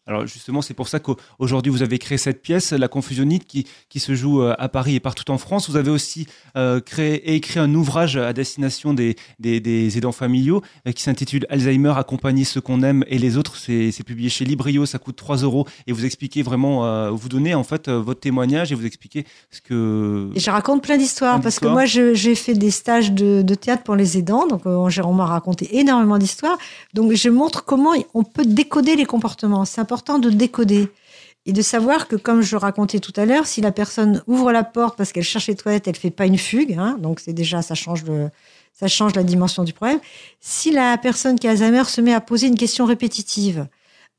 [0.05, 4.01] Alors justement, c'est pour ça qu'aujourd'hui, vous avez créé cette pièce, La Confusionnite, qui, qui
[4.01, 5.69] se joue euh, à Paris et partout en France.
[5.69, 10.11] Vous avez aussi euh, créé et écrit un ouvrage à destination des, des, des aidants
[10.11, 13.55] familiaux euh, qui s'intitule Alzheimer, accompagner ceux qu'on aime et les autres.
[13.55, 15.65] C'est publié chez Librio, ça coûte 3 euros.
[15.87, 19.61] Et vous expliquez vraiment, euh, vous donnez en fait votre témoignage et vous expliquez ce
[19.61, 20.29] que...
[20.35, 23.83] Et je raconte plein d'histoires, parce que moi, j'ai fait des stages de, de, théâtre
[23.83, 24.47] pour les aidants.
[24.47, 26.57] Donc, on m'a raconté énormément d'histoires.
[26.93, 29.63] Donc, je montre comment on peut décoder les comportements.
[29.63, 30.91] C'est important de décoder
[31.45, 34.63] et de savoir que, comme je racontais tout à l'heure, si la personne ouvre la
[34.63, 37.61] porte parce qu'elle cherche les toilettes, elle fait pas une fugue, hein, donc c'est déjà
[37.61, 38.29] ça change le,
[38.71, 39.99] ça change la dimension du problème.
[40.39, 43.67] Si la personne qui a Alzheimer se met à poser une question répétitive,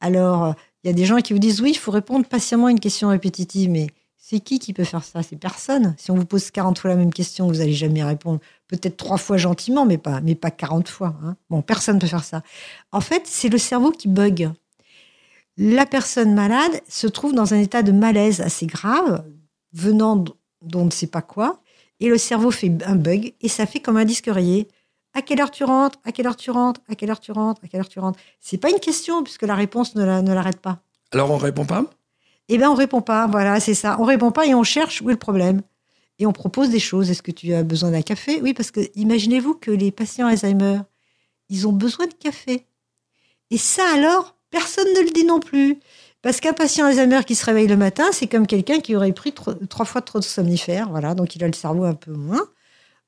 [0.01, 2.71] alors il y a des gens qui vous disent oui, il faut répondre patiemment à
[2.71, 3.87] une question répétitive, mais
[4.27, 5.23] c'est qui qui peut faire ça?
[5.23, 5.95] C'est personne.
[5.99, 8.41] Si on vous pose 40 fois la même question, vous n'allez jamais répondre.
[8.69, 11.15] Peut-être trois fois gentiment, mais pas, mais pas 40 fois.
[11.23, 11.37] Hein.
[11.51, 12.43] Bon, personne ne peut faire ça.
[12.91, 14.51] En fait, c'est le cerveau qui bug
[15.57, 19.25] la personne malade se trouve dans un état de malaise assez grave,
[19.73, 20.25] venant
[20.63, 21.61] d'on ne sait pas quoi,
[22.01, 24.69] et le cerveau fait un bug, et ça fait comme un disque rayé.
[25.15, 25.99] À quelle heure tu rentres?
[26.05, 26.81] À quelle heure tu rentres?
[26.89, 27.61] À quelle heure tu rentres?
[27.65, 28.19] À quelle heure tu rentres?
[28.41, 30.81] C'est pas une question, puisque la réponse ne, l'arrête pas.
[31.13, 31.85] Alors on répond pas?
[32.49, 33.97] Eh bien, on répond pas, voilà, c'est ça.
[34.01, 35.63] On répond pas et on cherche où est le problème.
[36.19, 37.11] Et on propose des choses.
[37.11, 38.41] Est-ce que tu as besoin d'un café?
[38.43, 40.81] Oui, parce que imaginez-vous que les patients Alzheimer,
[41.49, 42.67] ils ont besoin de café.
[43.51, 45.81] Et ça alors, Personne ne le dit non plus.
[46.23, 49.35] Parce qu'un patient Alzheimer qui se réveille le matin, c'est comme quelqu'un qui aurait pris
[49.69, 50.89] trois fois trop de somnifères.
[50.91, 52.47] Voilà, donc il a le cerveau un peu moins.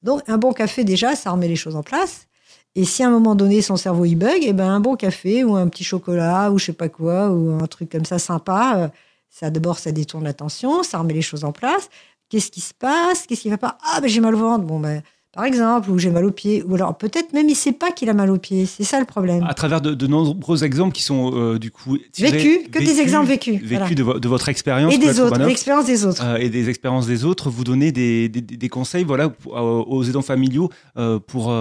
[0.02, 2.26] Donc un bon café, déjà, ça remet les choses en place.
[2.74, 4.96] Et si à un moment donné, son cerveau il bug, et eh ben un bon
[4.96, 8.18] café ou un petit chocolat ou je sais pas quoi, ou un truc comme ça
[8.18, 8.88] sympa, euh,
[9.30, 11.88] ça d'abord, ça détourne l'attention, ça remet les choses en place.
[12.28, 13.24] Qu'est-ce qui se passe?
[13.28, 13.78] Qu'est-ce qui va pas?
[13.84, 14.64] Ah, ben j'ai mal au ventre.
[14.64, 15.00] Bon, ben
[15.36, 18.08] par exemple, ou j'ai mal aux pieds, ou alors peut-être même il sait pas qu'il
[18.08, 18.64] a mal aux pieds.
[18.64, 19.44] C'est ça le problème.
[19.44, 23.60] À travers de, nombreux exemples qui sont euh, du coup vécus, que des exemples vécus,
[23.62, 27.26] vécus de, votre expérience et des autres, l'expérience des autres, euh, et des expériences des
[27.26, 27.50] autres.
[27.50, 31.54] Vous donnez des, des, conseils, voilà, aux aidants familiaux euh, pour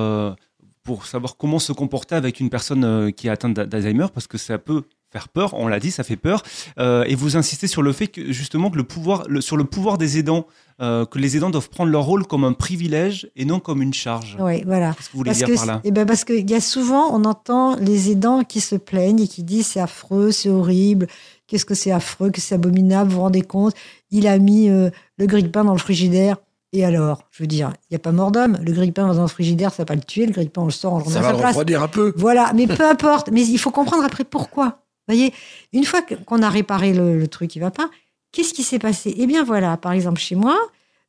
[0.84, 4.58] pour savoir comment se comporter avec une personne qui est atteinte d'Alzheimer, parce que ça
[4.58, 4.84] peut
[5.15, 6.43] faire peur, on l'a dit, ça fait peur.
[6.78, 9.97] Euh, et vous insistez sur le fait que justement que le pouvoir, sur le pouvoir
[9.97, 10.45] des aidants,
[10.82, 13.93] euh, que les aidants doivent prendre leur rôle comme un privilège et non comme une
[13.93, 14.36] charge.
[14.41, 14.93] Oui, voilà.
[14.93, 17.23] Qu'est-ce que vous voulez dire par là eh ben Parce qu'il y a souvent, on
[17.23, 21.08] entend les aidants qui se plaignent et qui disent c'est affreux, c'est horrible,
[21.47, 23.73] qu'est-ce que c'est affreux, que c'est abominable, vous vous rendez compte
[24.12, 26.36] Il a mis euh, le grille-pain dans le frigidaire.
[26.73, 28.58] Et alors, je veux dire, il n'y a pas mort d'homme.
[28.62, 30.25] Le grille-pain dans un frigidaire, ça va pas le tuer.
[30.25, 32.12] Le grille-pain, on le sort, on le Ça va le refroidir un peu.
[32.17, 33.30] Voilà, mais peu importe.
[33.32, 35.34] Mais il faut comprendre après pourquoi voyez,
[35.74, 37.89] une fois qu'on a réparé le, truc qui va pas,
[38.32, 39.13] qu'est-ce qui s'est passé?
[39.18, 40.58] Eh bien voilà, par exemple chez moi,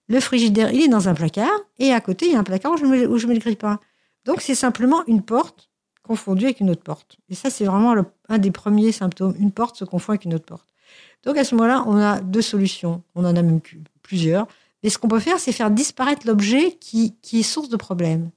[0.09, 2.73] le frigidaire, il est dans un placard, et à côté, il y a un placard
[2.73, 3.81] où je mets, où je mets le grille-pain.
[4.25, 5.71] Donc c'est simplement une porte
[6.03, 7.19] confondue avec une autre porte.
[7.29, 7.95] Et ça, c'est vraiment
[8.29, 9.35] un des premiers symptômes.
[9.39, 10.69] Une porte se confond avec une autre porte.
[11.25, 13.03] Donc à ce moment-là, on a deux solutions.
[13.15, 13.61] On en a même
[14.03, 14.47] plusieurs.
[14.83, 18.31] Mais ce qu'on peut faire, c'est faire disparaître l'objet qui, qui est source de problème.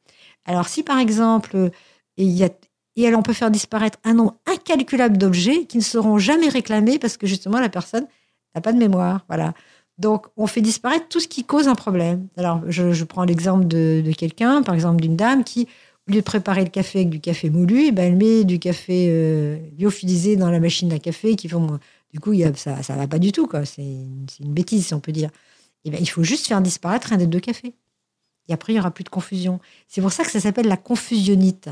[0.45, 1.69] Alors si par exemple,
[2.17, 2.50] il y a,
[2.95, 6.99] et elle, on peut faire disparaître un nombre incalculable d'objets qui ne seront jamais réclamés
[6.99, 8.08] parce que justement la personne
[8.56, 9.25] n'a pas de mémoire.
[9.28, 9.54] Voilà.
[9.97, 12.28] Donc, on fait disparaître tout ce qui cause un problème.
[12.38, 15.67] Alors, je, prends l'exemple de, quelqu'un, par exemple d'une dame qui,
[16.08, 18.60] au lieu de préparer le café avec du café moulu, eh ben, elle met du
[18.60, 21.80] café euh, lyophilisé dans la machine à café qui font.
[22.13, 23.47] Du coup, ça ne va pas du tout.
[23.65, 25.30] C'est une, bêtise, si on peut dire.
[25.84, 27.75] Eh ben, il faut juste faire disparaître un des deux cafés.
[28.47, 29.60] Et après, il n'y aura plus de confusion.
[29.88, 31.69] C'est pour ça que ça s'appelle la confusionnite.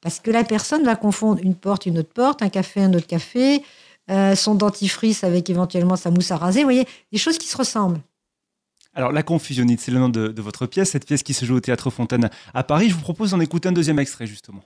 [0.00, 3.06] Parce que la personne va confondre une porte, une autre porte, un café, un autre
[3.06, 3.62] café,
[4.10, 6.60] euh, son dentifrice avec éventuellement sa mousse à raser.
[6.60, 8.00] Vous voyez, des choses qui se ressemblent.
[8.94, 11.56] Alors, La Confusionnite, c'est le nom de, de votre pièce, cette pièce qui se joue
[11.56, 12.88] au Théâtre Fontaine à Paris.
[12.88, 14.62] Je vous propose d'en écouter un deuxième extrait, justement.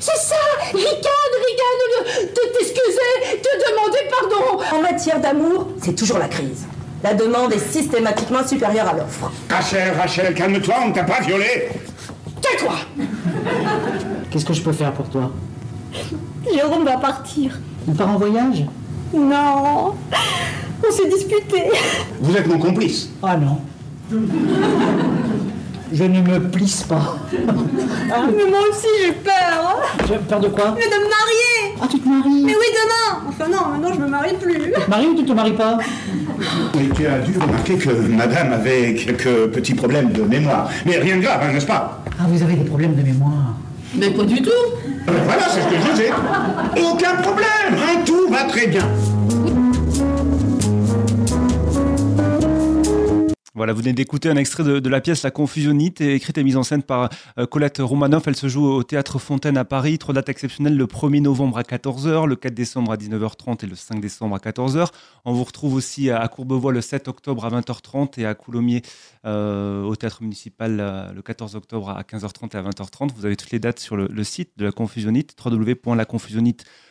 [0.00, 0.36] C'est ça
[0.72, 6.66] Ricane, ricane, de, de t'excuser, de demander pardon En matière d'amour, c'est toujours la crise.
[7.02, 9.30] La demande est systématiquement supérieure à l'offre.
[9.50, 11.20] Rachel, Rachel, calme-toi, on t'a pas
[12.44, 12.74] Tais-toi
[14.30, 15.30] Qu'est-ce que je peux faire pour toi?
[16.52, 17.58] Jérôme va partir.
[17.88, 18.64] On part en voyage?
[19.14, 19.94] Non.
[20.86, 21.70] On s'est disputé.
[22.20, 23.08] Vous êtes mon complice.
[23.22, 23.58] Ah non.
[25.92, 27.16] Je ne me plisse pas.
[27.32, 29.80] Mais moi aussi j'ai peur.
[30.06, 30.74] Tu as peur de quoi?
[30.76, 31.78] Mais de me marier.
[31.80, 33.22] Ah, tu te maries Mais oui, demain.
[33.28, 34.72] Enfin non, maintenant je me marie plus.
[34.72, 35.78] Tu te maries ou tu te maries pas?
[36.74, 40.68] Mais tu as dû remarquer que madame avait quelques petits problèmes de mémoire.
[40.84, 42.03] Mais rien de grave, hein, n'est-ce pas?
[42.18, 43.54] Ah, vous avez des problèmes de mémoire.
[43.96, 46.10] Mais pas du tout Euh, Voilà, c'est ce que je disais.
[46.82, 48.82] Aucun problème, hein, tout va très bien.
[53.64, 56.64] Voilà, vous venez d'écouter un extrait de, la pièce La Confusionnite, écrite et mise en
[56.64, 58.28] scène par euh, Colette Romanoff.
[58.28, 59.96] Elle se joue au Théâtre Fontaine à Paris.
[59.96, 63.74] Trois dates exceptionnelles, le 1er novembre à 14h, le 4 décembre à 19h30 et le
[63.74, 64.88] 5 décembre à 14h.
[65.24, 68.82] On vous retrouve aussi à Courbevoie le 7 octobre à 20h30 et à Coulommiers
[69.24, 73.14] euh, au Théâtre Municipal euh, le 14 octobre à 15h30 et à 20h30.
[73.16, 76.83] Vous avez toutes les dates sur le, le site de La Confusionnite, www.laconfusionnite.com.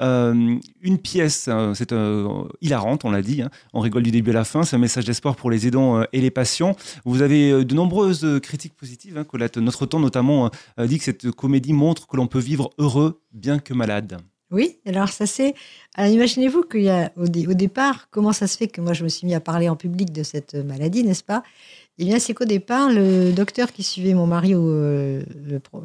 [0.00, 3.50] Euh, une pièce, euh, c'est euh, hilarante, on l'a dit, hein.
[3.72, 6.04] on rigole du début à la fin, c'est un message d'espoir pour les aidants euh,
[6.12, 6.76] et les patients.
[7.04, 9.56] Vous avez euh, de nombreuses euh, critiques positives, hein, Colette.
[9.56, 13.58] Notre temps notamment euh, dit que cette comédie montre que l'on peut vivre heureux bien
[13.58, 14.18] que malade.
[14.52, 15.54] Oui, alors ça c'est.
[15.98, 19.26] Imaginez-vous qu'il y a au départ, comment ça se fait que moi je me suis
[19.26, 21.42] mis à parler en public de cette maladie, n'est-ce pas
[21.98, 25.22] Eh bien, c'est qu'au départ, le docteur qui suivait mon mari, euh,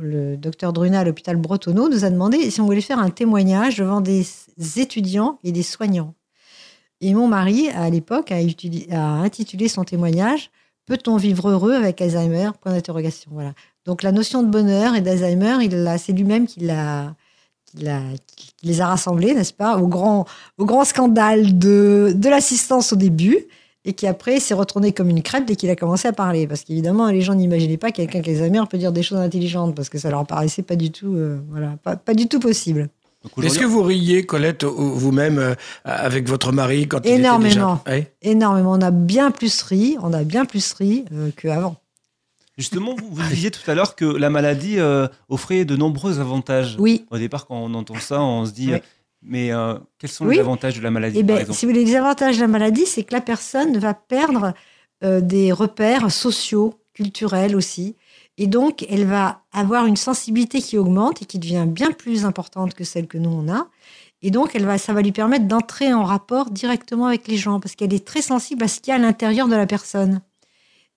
[0.02, 3.78] le, docteur Druna à l'hôpital Bretonneau, nous a demandé si on voulait faire un témoignage
[3.78, 4.26] devant des
[4.76, 6.14] étudiants et des soignants.
[7.00, 10.52] Et mon mari, à l'époque, a, intitulé son témoignage
[10.86, 12.50] Peut-on vivre heureux avec Alzheimer?
[12.60, 13.32] Point d'interrogation.
[13.34, 13.54] Voilà.
[13.86, 16.72] Donc la notion de bonheur et d'Alzheimer, c'est lui-même qui les
[18.82, 20.26] a rassemblés, n'est-ce pas, au grand,
[20.84, 23.48] scandale de l'assistance au début,
[23.86, 26.46] et qui après s'est retourné comme une crêpe dès qu'il a commencé à parler.
[26.48, 29.20] Parce qu'évidemment, les gens n'imaginaient pas que quelqu'un qui a Alzheimer peut dire des choses
[29.20, 32.40] intelligentes, parce que ça leur paraissait pas du tout, euh, voilà, pas, pas du tout
[32.40, 32.90] possible.
[33.44, 35.54] Est-ce que vous riez, Colette, ou- vous-même, euh,
[35.86, 37.80] avec votre mari quand il Énormément.
[37.86, 38.00] était déjà...
[38.00, 38.72] Oui Énormément.
[38.74, 41.76] On a bien plus ri, on a bien plus ri euh, qu'avant.
[42.58, 46.76] Justement, vous, vous disiez tout à l'heure que la maladie euh, offrait de nombreux avantages.
[46.80, 47.06] Oui.
[47.12, 48.80] Au départ, quand on entend ça, on se dit, Oui.
[49.24, 50.36] Mais euh, quels sont Oui.
[50.36, 52.42] les avantages de la maladie, Eh par ben, exemple si vous voulez, les avantages de
[52.42, 54.54] la maladie, c'est que la personne va perdre
[55.04, 57.96] euh, des repères sociaux, culturels aussi.
[58.38, 62.74] Et donc, elle va avoir une sensibilité qui augmente et qui devient bien plus importante
[62.74, 63.68] que celle que nous, on a.
[64.24, 67.60] Et donc, elle va, ça va lui permettre d'entrer en rapport directement avec les gens
[67.60, 70.22] parce qu'elle est très sensible à ce qu'il y a à l'intérieur de la personne.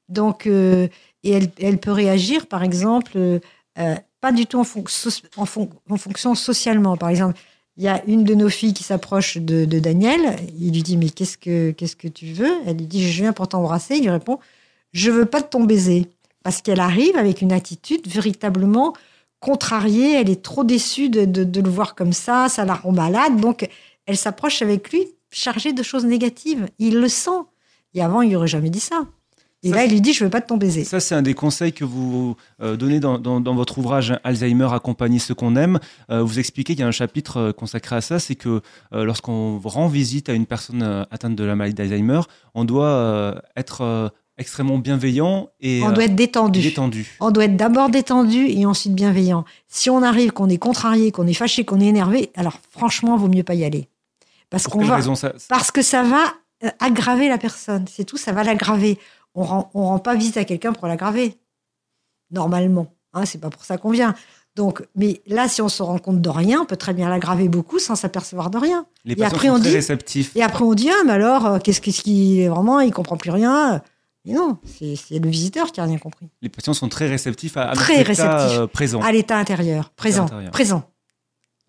[0.08, 0.88] Donc, euh,
[1.22, 3.38] et elle, elle peut réagir, par exemple, euh,
[4.20, 6.96] pas du tout en, fonc- so- en fon- en fonction socialement.
[6.96, 7.38] Par exemple,
[7.76, 10.36] il y a une de nos filles qui s'approche de, Daniel.
[10.60, 12.52] Il lui dit Mais qu'est-ce que, que tu veux?
[12.66, 13.96] Elle lui dit Je viens pour t'embrasser.
[13.96, 14.38] Il lui répond
[14.92, 16.06] Je veux pas de ton baiser.
[16.44, 18.94] Parce qu'elle arrive avec une attitude véritablement
[19.40, 20.20] contrariée.
[20.20, 22.48] Elle est trop déçue de, de- de le voir comme ça.
[22.48, 23.40] Ça la rend malade.
[23.40, 23.68] Donc,
[24.06, 26.68] elle s'approche avec lui chargée de choses négatives.
[26.78, 27.30] Il le sent.
[27.94, 29.04] Et avant, il n'aurait jamais dit ça.
[29.64, 30.84] Et Ça, là, il lui dit Je veux pas de ton baiser.
[30.84, 34.68] Ça, c'est un des conseils que vous euh, donnez dans, dans- dans votre ouvrage Alzheimer,
[34.72, 35.80] accompagner ceux qu'on aime.
[36.10, 38.60] Euh, vous expliquez qu'il y a un chapitre euh, consacré à ça, c'est que
[38.92, 42.20] euh, lorsqu'on rend visite à une personne atteinte de la maladie d'Alzheimer,
[42.54, 46.60] on doit être extrêmement bienveillant et On doit être détendu.
[46.60, 47.16] détendu.
[47.20, 49.44] On doit être d'abord détendu et ensuite bienveillant.
[49.68, 53.28] Si on arrive, qu'on est contrarié, qu'on est fâché, qu'on est énervé, alors franchement, vaut
[53.28, 53.88] mieux pas y aller.
[54.50, 56.18] Parce Pour qu'on va, raison ça parce que ça va
[56.80, 57.84] aggraver la personne.
[57.90, 58.98] C'est tout, ça va l'aggraver.
[59.34, 61.36] On rend, on rend pas visite à quelqu'un pour l'aggraver.
[62.30, 64.14] Normalement, hein, c'est pas pour ça qu'on vient.
[64.56, 67.48] Donc, mais là, si on se rend compte de rien, on peut très bien l'aggraver
[67.48, 68.86] beaucoup sans s'apercevoir de rien.
[69.04, 70.36] Les Et patients après, sont on très dit- réceptifs.
[70.36, 73.30] Et après, on dit ah, mais alors, euh, qu'est-ce qu'il est vraiment Il comprend plus
[73.30, 73.82] rien.
[74.24, 76.28] Mais non, c'est le visiteur qui a rien compris.
[76.40, 78.58] Les patients sont très réceptifs à, à Très réceptifs.
[78.58, 80.50] euh, présent, À l'état intérieur, présent, intérieur.
[80.52, 80.82] présent,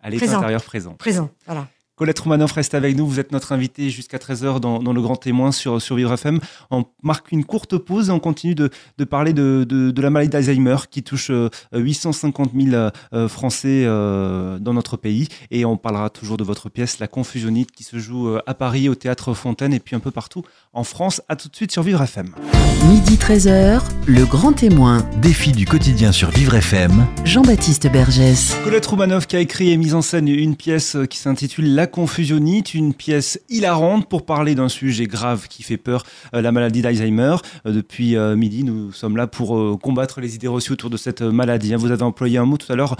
[0.00, 0.38] à l'état présent.
[0.38, 0.94] intérieur présent.
[0.94, 1.28] présent.
[1.46, 1.66] Voilà.
[1.96, 3.06] Colette Roumanoff reste avec nous.
[3.06, 6.40] Vous êtes notre invité jusqu'à 13h dans, dans le Grand Témoin sur, sur Vivre FM.
[6.70, 8.68] On marque une courte pause et on continue de,
[9.08, 14.98] parler de, la maladie d'Alzheimer qui touche euh, 850 000 euh, Français euh, dans notre
[14.98, 15.28] pays.
[15.50, 18.90] Et on parlera toujours de votre pièce La Confusionnite qui se joue euh, à Paris,
[18.90, 20.42] au Théâtre Fontaine et puis un peu partout
[20.76, 21.22] en France.
[21.28, 22.32] À tout de suite sur Vivre FM.
[22.88, 25.04] Midi 13h, le grand témoin.
[25.20, 27.06] Défi du quotidien sur Vivre FM.
[27.24, 28.54] Jean-Baptiste Bergès.
[28.62, 32.74] Colette Roumanoff qui a écrit et mis en scène une pièce qui s'intitule La confusionnite,
[32.74, 37.36] une pièce hilarante pour parler d'un sujet grave qui fait peur, euh, la maladie d'Alzheimer.
[37.66, 41.22] Euh, depuis euh, midi, nous sommes là pour combattre les idées reçues autour de cette
[41.22, 41.74] maladie.
[41.74, 41.78] Hein.
[41.78, 42.96] Vous avez employé un mot tout à l'heure,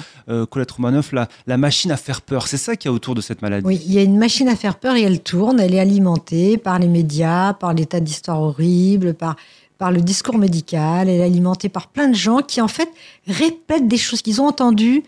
[0.51, 2.49] Colette Roumanoff, la, la machine à faire peur.
[2.49, 3.67] C'est ça qu'il y a autour de cette maladie.
[3.67, 6.57] Oui, il y a une machine à faire peur et elle tourne, elle est alimentée
[6.57, 9.37] par les médias, par des tas d'histoires horribles, par
[9.79, 12.89] par le discours médical, elle est alimentée par plein de gens qui en fait
[13.27, 15.03] répètent des choses qu'ils ont entendues.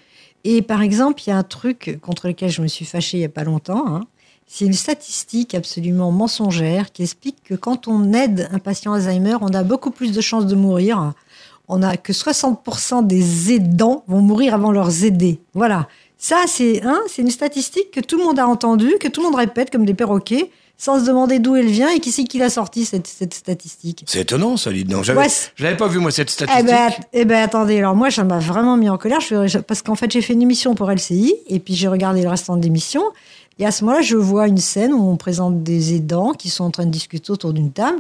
[0.44, 3.21] Et par exemple, il y a un truc contre lequel je me suis fâchée il
[3.21, 3.85] n'y a pas longtemps.
[3.87, 4.05] Hein.
[4.47, 9.49] C'est une statistique absolument mensongère qui explique que quand on aide un patient Alzheimer, on
[9.49, 11.12] a beaucoup plus de chances de mourir.
[11.66, 15.40] On a que 60% des aidants vont mourir avant leurs aidés.
[15.55, 15.88] Voilà.
[16.16, 19.27] Ça, c'est hein, c'est une statistique que tout le monde a entendue, que tout le
[19.27, 22.38] monde répète comme des perroquets sans se demander d'où elle vient et qui c'est qui
[22.38, 24.05] l'a sorti cette, cette statistique.
[24.07, 24.93] C'est étonnant ça, Lydie.
[24.95, 26.67] Non, j'avais, je l'avais pas vu moi cette Eh statistique.
[26.67, 29.97] ben, eh ben attendez, alors moi ça m'a vraiment mis en colère je, parce qu'en
[29.97, 33.03] fait j'ai fait une émission pour LCI et puis j'ai regardé le restant de l'émission
[33.59, 36.62] et à ce moment-là je vois une scène où on présente des aidants qui sont
[36.64, 37.99] en train de discuter autour d'une table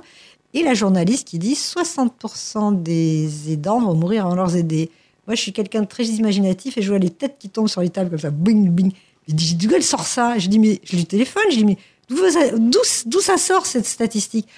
[0.54, 4.90] et la journaliste qui dit 60% des aidants vont mourir avant leurs aidés.
[5.26, 7.80] Moi je suis quelqu'un de très imaginatif et je vois les têtes qui tombent sur
[7.80, 8.92] les tables comme ça, bing bing.
[9.26, 11.76] Je dis d'où elle sort ça Je dis mais je lui téléphone, je dis mais
[12.10, 14.48] D'où ça sort cette statistique?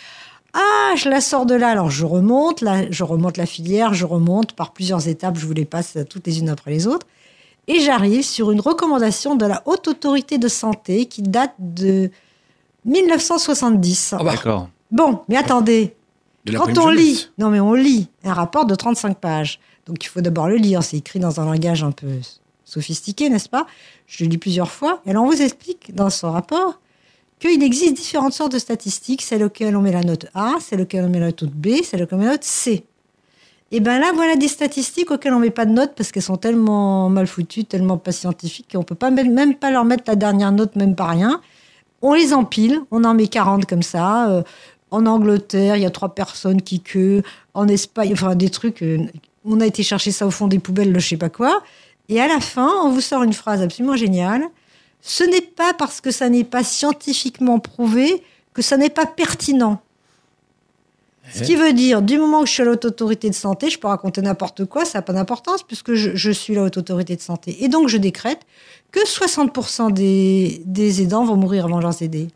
[0.53, 1.69] Ah, je la sors de là.
[1.69, 5.53] Alors je remonte, là, je remonte la filière, je remonte par plusieurs étapes, je vous
[5.53, 7.07] les passe toutes les unes après les autres.
[7.69, 12.11] Et j'arrive sur une recommandation de la Haute Autorité de Santé qui date de
[12.85, 14.15] 1970.
[14.19, 14.33] Ah bah.
[14.33, 14.69] D'accord.
[14.91, 15.95] Bon, mais attendez.
[16.47, 16.99] De la Quand on jeunesse.
[16.99, 19.61] lit, non mais on lit un rapport de 35 pages.
[19.87, 20.83] Donc il faut d'abord le lire.
[20.83, 22.09] C'est écrit dans un langage un peu
[22.65, 23.67] sophistiqué, n'est-ce pas?
[24.07, 25.03] Je le lis plusieurs fois.
[25.05, 26.81] Et alors on vous explique dans ce rapport
[27.40, 31.05] qu'il existe différentes sortes de statistiques, celle auquel on met la note A, celle auquel
[31.05, 32.85] on met la note B, celle auquel on met la note C.
[33.72, 36.37] Et bien là, voilà des statistiques auxquelles on met pas de note parce qu'elles sont
[36.37, 40.50] tellement mal foutues, tellement pas scientifiques qu'on peut pas même, pas leur mettre la dernière
[40.53, 41.40] note, même pas rien.
[42.03, 44.29] On les empile, on en met 40 comme ça.
[44.31, 44.42] Euh,
[44.90, 47.22] en Angleterre, il y a trois personnes qui queuent.
[47.55, 48.83] En Espagne, enfin des trucs.
[48.83, 48.98] euh,
[49.44, 51.62] on a été chercher ça au fond des poubelles, je sais pas quoi.
[52.09, 54.42] Et à la fin, on vous sort une phrase absolument géniale.
[55.03, 59.81] Ce n'est pas parce que ça n'est pas scientifiquement prouvé que ça n'est pas pertinent.
[61.33, 63.71] Ce qui veut dire, du moment que je suis à la haute autorité de santé,
[63.71, 66.77] je peux raconter n'importe quoi, ça n'a pas d'importance puisque je, je suis la haute
[66.77, 67.63] autorité de santé.
[67.63, 68.41] Et donc, je décrète
[68.91, 72.29] que 60% des, des aidants vont mourir avant leurs aidés.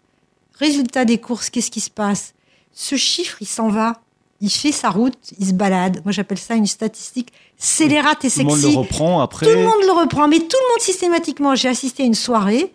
[0.54, 2.34] Résultat des courses, qu'est-ce qui se passe?
[2.72, 4.00] Ce chiffre, il s'en va.
[4.44, 6.02] Il fait sa route, il se balade.
[6.04, 8.72] Moi, j'appelle ça une statistique scélérate et Tout le monde sexy.
[8.72, 9.46] le reprend après.
[9.46, 11.54] Tout le monde le reprend, mais tout le monde systématiquement.
[11.54, 12.70] J'ai assisté à une soirée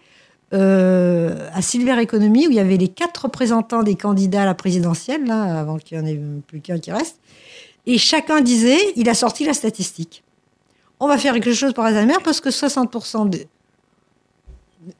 [0.52, 4.56] euh, à Silver Economy où il y avait les quatre représentants des candidats à la
[4.56, 7.20] présidentielle, là, avant qu'il n'y en ait plus qu'un qui reste.
[7.86, 10.24] Et chacun disait, il a sorti la statistique.
[11.00, 13.46] On va faire quelque chose pour Alzheimer parce que 60% de...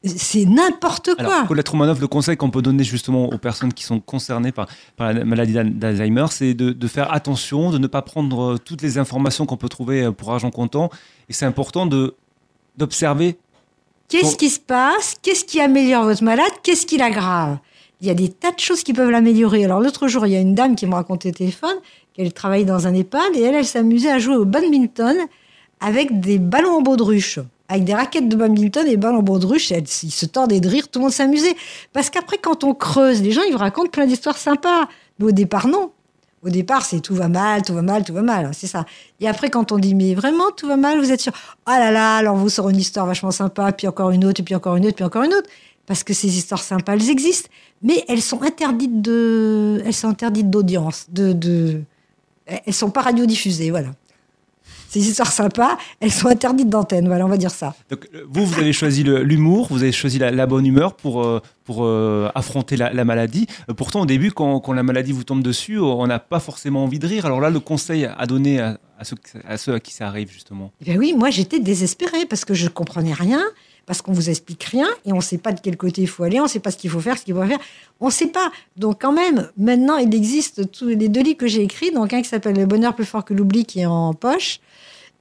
[0.04, 1.34] C'est n'importe quoi.
[1.34, 4.66] Alors, Colette Romanov, le conseil qu'on peut donner justement aux personnes qui sont concernées par,
[4.96, 8.58] par la maladie d'Al- d'Alzheimer, c'est de, de faire attention, de ne pas prendre euh,
[8.58, 10.90] toutes les informations qu'on peut trouver euh, pour argent comptant.
[11.28, 12.14] Et c'est important de
[12.76, 13.36] d'observer.
[14.08, 15.14] Qu'est-ce qui se passe?
[15.22, 16.50] Qu'est-ce qui améliore votre malade?
[16.62, 17.58] Qu'est-ce qui l'aggrave?
[18.00, 19.64] Il y a des tas de choses qui peuvent l'améliorer.
[19.64, 21.76] Alors l'autre jour, il y a une dame qui me racontait au téléphone
[22.14, 25.16] qu'elle travaillait dans un EHPAD et elle, elle s'amusait à jouer au badminton
[25.80, 27.38] avec des ballons en baudruche.
[27.68, 30.88] Avec des raquettes de badminton et des ballons en baudruche, ils se tordaient de rire,
[30.88, 31.54] tout le monde s'amusait.
[31.92, 34.88] Parce qu'après, quand on creuse, les gens, ils vous racontent plein d'histoires sympas.
[35.18, 35.92] Mais au départ, non.
[36.42, 38.50] Au départ, c'est tout va mal, tout va mal, tout va mal.
[38.54, 38.86] C'est ça.
[39.20, 41.32] Et après, quand on dit, mais vraiment, tout va mal, vous êtes sûr
[41.66, 44.54] Ah là là, alors vous sort une histoire vachement sympa, puis encore une autre, puis
[44.54, 45.48] encore une autre, puis encore une autre.
[45.86, 47.50] Parce que ces histoires sympas, elles existent.
[47.82, 51.82] Mais elles sont interdites de, elles sont interdites d'audience, de,
[52.46, 53.90] elles sont pas radiodiffusées, voilà.
[54.90, 57.76] Ces histoires sympas, elles sont interdites d'antenne, voilà, on va dire ça.
[57.90, 61.22] Donc, euh, vous, vous avez choisi l'humour, vous avez choisi la, la bonne humeur pour,
[61.22, 63.46] euh, pour euh, affronter la, la maladie.
[63.68, 66.82] Euh, Pourtant, au début, quand, quand la maladie vous tombe dessus, on n'a pas forcément
[66.82, 67.24] envie de rire.
[67.24, 69.16] Alors là, le conseil à donner à, à ceux,
[69.48, 70.72] à ceux à qui ça arrive, justement.
[70.80, 73.42] Eh bien oui, moi j'étais désespérée parce que je comprenais rien,
[73.86, 76.24] parce qu'on vous explique rien et on ne sait pas de quel côté il faut
[76.24, 77.58] aller, on ne sait pas ce qu'il faut faire, ce qu'il faut faire,
[78.00, 78.50] on ne sait pas.
[78.76, 82.22] Donc quand même, maintenant il existe tous les deux livres que j'ai écrits, donc un
[82.22, 84.60] qui s'appelle Le bonheur plus fort que l'oubli qui est en poche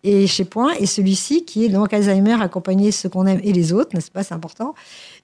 [0.03, 3.73] et chez Point, et celui-ci qui est donc Alzheimer accompagner ceux qu'on aime et les
[3.73, 4.73] autres, n'est-ce pas, c'est important.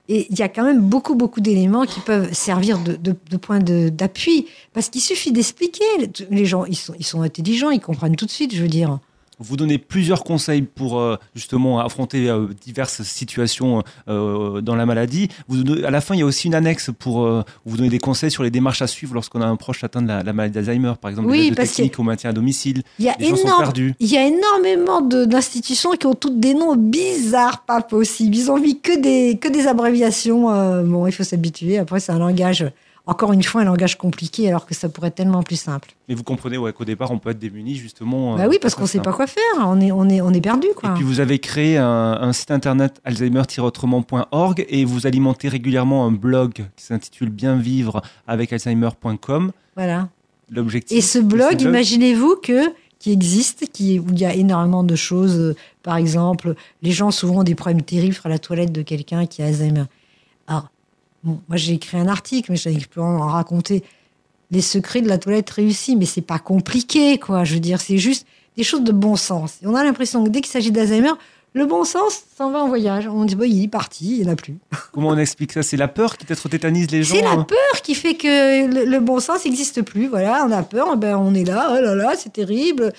[0.08, 4.48] Et il y a quand même beaucoup, beaucoup d'éléments qui peuvent servir de, point d'appui,
[4.74, 5.84] parce qu'il suffit d'expliquer.
[6.30, 9.00] Les gens, ils sont intelligents, ils comprennent tout de suite, je veux dire.
[9.40, 15.28] Vous donnez plusieurs conseils pour euh, justement affronter euh, diverses situations euh, dans la maladie.
[15.48, 17.90] Vous donnez- à la fin, il y a aussi une annexe pour où vous donnez
[17.90, 20.34] des conseils sur les démarches à suivre lorsqu'on a un proche atteint de la, la
[20.34, 22.84] maladie d'Alzheimer, par exemple, Oui, des techniques au maintien à domicile.
[23.00, 23.64] Il y a, énorme-
[24.00, 28.36] il y a énormément d'institutions qui ont toutes des noms bizarres, pas possibles.
[28.36, 30.44] Ils ont mis que des, que des abréviations.
[30.84, 31.78] bon, il faut s'habituer.
[31.78, 32.66] Après, c'est un langage,
[33.08, 35.94] encore une fois, un langage compliqué, alors que ça pourrait être tellement plus simple.
[36.10, 38.36] Mais vous comprenez ouais, qu'au départ, on peut être démuni justement.
[38.36, 39.04] bah euh, oui, parce qu'on sait ça.
[39.04, 39.44] pas quoi faire.
[39.60, 40.90] On est, on est, on est perdu, quoi.
[40.90, 41.86] Et puis vous avez créé un,
[42.20, 48.54] un site internet alzheimer-autrement.org et vous alimentez régulièrement un blog qui s'intitule Bien vivre avec
[48.54, 49.52] alzheimer.com.
[49.76, 50.10] Voilà.
[50.52, 50.98] L'objectif.
[50.98, 55.38] Et ce blog, imaginez-vous que qui existe, qui, où il y a énormément de choses.
[55.38, 59.26] euh, Par exemple, les gens souvent ont des problèmes terribles à la toilette de quelqu'un
[59.28, 59.84] qui a Alzheimer.
[61.26, 63.84] Bon, moi j'ai écrit un article, mais je peux en raconter
[64.52, 67.44] les secrets de la toilette réussie, mais c'est pas compliqué, quoi.
[67.44, 69.58] Je veux dire, c'est juste des choses de bon sens.
[69.62, 71.14] Et on a l'impression que dès qu'il s'agit d'Alzheimer,
[71.54, 73.08] le bon sens s'en va en voyage.
[73.08, 74.58] On dit, bah, il est parti, il n'y en a plus.
[74.92, 75.64] Comment on explique ça?
[75.64, 78.68] C'est la peur qui peut-être tétanise les gens C'est la hein peur qui fait que
[78.68, 80.08] le, le bon sens n'existe plus.
[80.08, 82.92] Voilà, on a peur, ben on est là, oh là là, c'est terrible.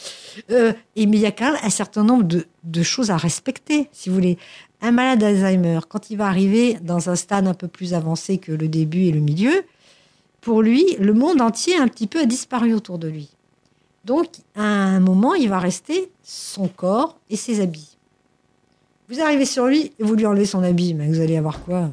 [0.50, 3.18] Euh, et mais il y a quand même un certain nombre de, de choses à
[3.18, 4.38] respecter, si vous voulez.
[4.86, 8.52] Un malade d'Alzheimer, quand il va arriver dans un stade un peu plus avancé que
[8.52, 9.64] le début et le milieu,
[10.40, 13.30] pour lui, le monde entier un petit peu a disparu autour de lui.
[14.04, 17.96] Donc, à un moment, il va rester son corps et ses habits.
[19.08, 21.90] Vous arrivez sur lui et vous lui enlevez son habit, mais vous allez avoir quoi?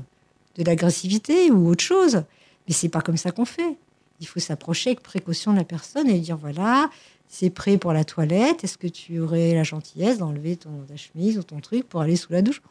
[0.56, 2.22] De l'agressivité ou autre chose?
[2.68, 3.76] Mais c'est pas comme ça qu'on fait.
[4.20, 6.92] Il faut s'approcher avec précaution de la personne et lui dire voilà,
[7.28, 8.64] c'est prêt pour la toilette.
[8.64, 12.18] Est-ce que tu aurais la gentillesse d'enlever ton ta chemise ou ton truc pour aller
[12.18, 12.62] sous la douche?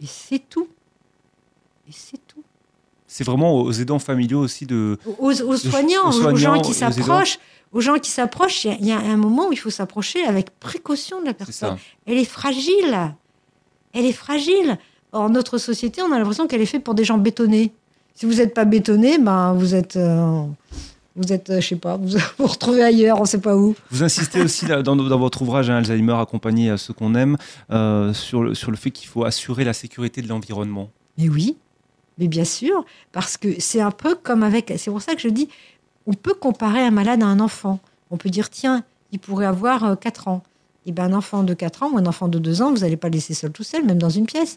[0.00, 0.68] Et c'est tout.
[1.88, 2.42] Et c'est tout.
[3.06, 4.98] C'est vraiment aux aidants familiaux aussi de.
[5.18, 7.38] Aux, aux soignants, aux aux, soignants, gens qui s'approchent,
[7.72, 9.70] aux gens qui s'approchent, il y a- il y, a un moment où il faut
[9.70, 11.78] s'approcher avec précaution de la personne.
[12.06, 13.14] Elle est fragile.
[13.94, 14.78] Elle est fragile.
[15.12, 17.72] Or, notre société, on a l'impression qu'elle est faite pour des gens bétonnés.
[18.14, 20.42] Si vous n'êtes pas bétonné, ben, vous êtes, euh,
[21.18, 23.74] vous êtes, euh, je sais pas, vous vous, retrouvez ailleurs, on ne sait pas où.
[23.90, 27.36] Vous insistez aussi là, dans, dans votre ouvrage hein, Alzheimer, accompagner ceux qu'on aime,
[27.70, 30.90] euh, sur, le, sur le fait qu'il faut assurer la sécurité de l'environnement.
[31.18, 31.56] Mais oui,
[32.18, 34.72] mais bien sûr, parce que c'est un peu comme avec.
[34.76, 35.48] C'est pour ça que je dis,
[36.06, 37.80] on peut comparer un malade à un enfant.
[38.10, 40.42] On peut dire, tiens, il pourrait avoir euh, 4 ans.
[40.86, 42.96] Et ben un enfant de 4 ans ou un enfant de 2 ans, vous n'allez
[42.96, 44.56] pas le laisser seul tout seul, même dans une pièce.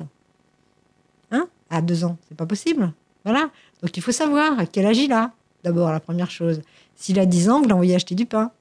[1.32, 1.48] Hein?
[1.70, 2.94] À 2 ans, c'est pas possible.
[3.26, 3.50] Voilà.
[3.82, 5.32] Donc il faut savoir à quel âge il a.
[5.64, 6.62] D'abord, la première chose.
[6.96, 8.52] S'il a 10 ans, vous l'envoyez acheter du pain,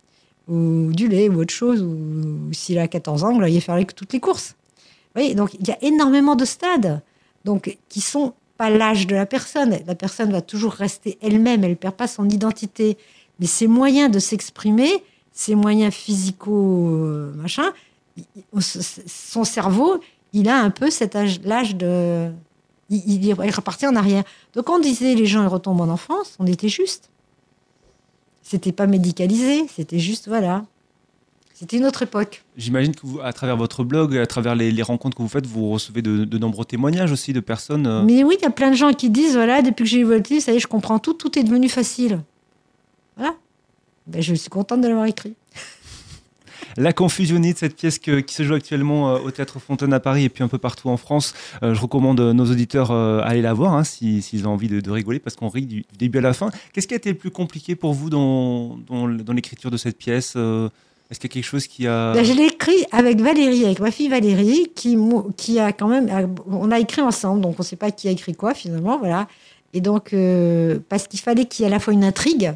[0.48, 1.82] ou du lait, ou autre chose.
[1.82, 4.56] Ou, s'il a 14 ans, vous l'envoyez faire toutes les courses.
[5.14, 7.02] Vous voyez, donc il y a énormément de stades
[7.44, 9.78] donc qui sont pas l'âge de la personne.
[9.86, 12.98] La personne va toujours rester elle-même, elle perd pas son identité.
[13.38, 17.72] Mais ses moyens de s'exprimer, ses moyens physicaux, euh, machin,
[18.58, 20.00] son cerveau,
[20.32, 22.30] il a un peu cet âge, l'âge de,
[22.90, 24.24] il, il, en arrière.
[24.55, 27.11] Donc quand on disait les gens ils retombent en enfance, on était juste.
[28.42, 30.64] C'était pas médicalisé, c'était juste voilà.
[31.55, 32.42] C'était une autre époque.
[32.57, 35.46] J'imagine que vous, à travers votre blog, à travers les, les rencontres que vous faites,
[35.46, 37.87] vous recevez de, de nombreux témoignages aussi de personnes.
[37.87, 39.98] euh, Mais oui, il y a plein de gens qui disent voilà, depuis que j'ai
[39.98, 42.22] eu votre livre, ça y est, je comprends tout, tout est devenu facile.
[43.16, 43.35] Voilà.
[44.07, 45.35] Ben, je suis contente de l'avoir écrit.
[46.76, 50.28] La confusionnite, cette pièce qui se joue actuellement euh, au Théâtre Fontaine à Paris et
[50.28, 51.35] puis un peu partout en France.
[51.62, 54.68] Euh, je recommande euh, nos auditeurs à aller la voir hein, si- s'ils ont envie
[54.68, 56.50] de, rigoler parce qu'on rit du, début à la fin.
[56.72, 58.78] Qu'est-ce qui a été le plus compliqué pour vous dans,
[59.33, 62.12] l'écriture de cette pièce Est-ce qu'il y a quelque chose qui a...
[62.12, 66.35] Ben, je l'ai écrit avec Valérie, avec ma fille Valérie, qui, a quand même.
[66.48, 69.28] On a écrit ensemble, donc on ne sait pas qui a écrit quoi finalement, voilà.
[69.72, 70.14] Et donc,
[70.88, 72.52] parce qu'il fallait qu'il y ait à la fois une intrigue,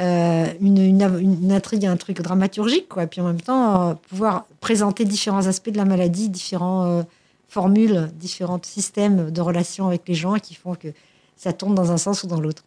[0.00, 4.46] euh, une, une, une intrigue, un truc dramaturgique, quoi, puis en même temps euh, pouvoir
[4.60, 7.02] présenter différents aspects de la maladie, différentes euh,
[7.48, 10.88] formules, différents systèmes de relations avec les gens qui font que
[11.36, 12.64] ça tourne dans un sens ou dans l'autre.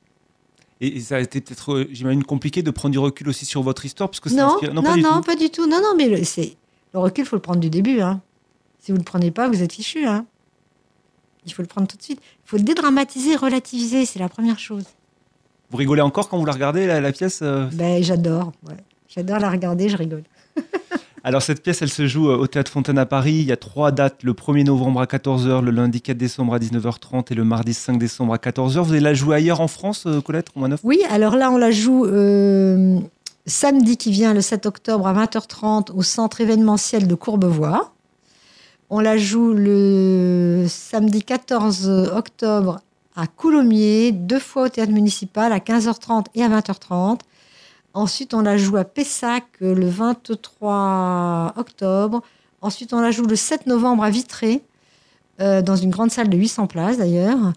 [0.79, 3.83] Et, et ça a été peut-être, j'imagine, compliqué de prendre du recul aussi sur votre
[3.85, 5.39] histoire parce que Non, inspire- non, pas non, du pas, tout.
[5.39, 5.67] du tout.
[5.67, 6.55] Non, non, mais le, c'est,
[6.93, 7.99] le recul, il faut le prendre du début.
[7.99, 8.21] Hein.
[8.79, 10.05] Si vous ne le prenez pas, vous êtes fichu.
[10.05, 10.25] Hein.
[11.45, 12.19] Il faut le prendre tout de suite.
[12.45, 14.83] Il faut dédramatiser, relativiser, c'est la première chose.
[15.71, 17.65] Vous rigolez encore quand vous la regardez, la, la pièce euh?
[17.73, 18.51] Ben, j'adore.
[18.67, 18.75] ouais.
[19.09, 20.23] J'adore la regarder, je rigole.
[21.23, 23.33] Alors cette pièce, elle se joue euh, au Théâtre Fontaine à Paris.
[23.33, 26.59] Il y a trois dates, le 1er novembre à 14h, le lundi 4 décembre à
[26.59, 28.79] 19h30 et le mardi 5 décembre à 14h.
[28.79, 31.71] Vous allez la jouer ailleurs en France, euh, Colette, 9 Oui, alors là, on la
[31.71, 32.99] joue euh,
[33.45, 37.91] samedi qui vient, le 7 octobre à 20h30 au centre événementiel de Courbevoie.
[38.89, 42.79] On la joue le samedi 14 octobre
[43.17, 47.19] à Coulommiers, deux fois au théâtre municipal à 15h30 et à 20h30.
[47.95, 52.21] Ensuite, on la joue à Pessac euh, le 23 octobre.
[52.61, 54.61] Ensuite, on la joue le 7 novembre à Vitré,
[55.41, 57.53] euh, dans une grande salle de 800 places d'ailleurs.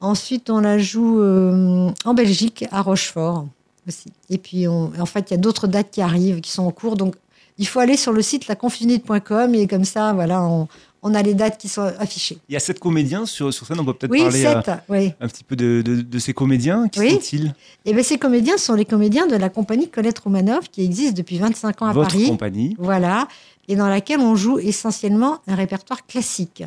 [0.00, 3.46] Ensuite, on la joue euh, en Belgique, à Rochefort
[3.88, 4.12] aussi.
[4.28, 6.96] Et puis, en fait, il y a d'autres dates qui arrivent, qui sont en cours.
[6.96, 7.16] Donc,
[7.58, 10.68] il faut aller sur le site laconfusionite.com et comme ça, voilà, on,
[11.02, 12.38] on a les dates qui sont affichées.
[12.48, 14.70] Il y a sept comédiens sur, sur scène, on peut peut-être Oui, parler euh, sept,
[14.88, 15.12] oui.
[15.20, 16.88] un petit peu de, de- de ces comédiens.
[16.88, 17.10] Qui Oui.
[17.12, 17.54] sont-ils?
[17.86, 21.38] Et bien, ces comédiens sont les comédiens de la compagnie Colette Romanoff qui existe depuis
[21.38, 22.28] 25 ans à Votre Paris.
[22.28, 22.76] compagnie.
[22.78, 23.28] Voilà.
[23.68, 26.64] Et dans laquelle on joue essentiellement un répertoire classique.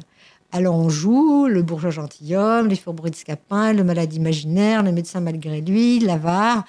[0.51, 5.19] Alors, on joue le bourgeois gentilhomme, les fourberies de Scapin, le malade imaginaire, le médecin
[5.19, 6.63] malgré lui, l'avare.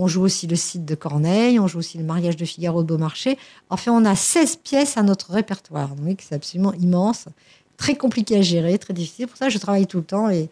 [0.00, 2.86] On joue aussi le Cid de Corneille, on joue aussi le mariage de Figaro de
[2.86, 3.36] Beaumarchais.
[3.68, 5.96] Enfin, on a 16 pièces à notre répertoire.
[5.96, 7.26] Donc, c'est absolument immense,
[7.76, 9.26] très compliqué à gérer, très difficile.
[9.26, 10.50] Pour ça, je travaille tout le temps et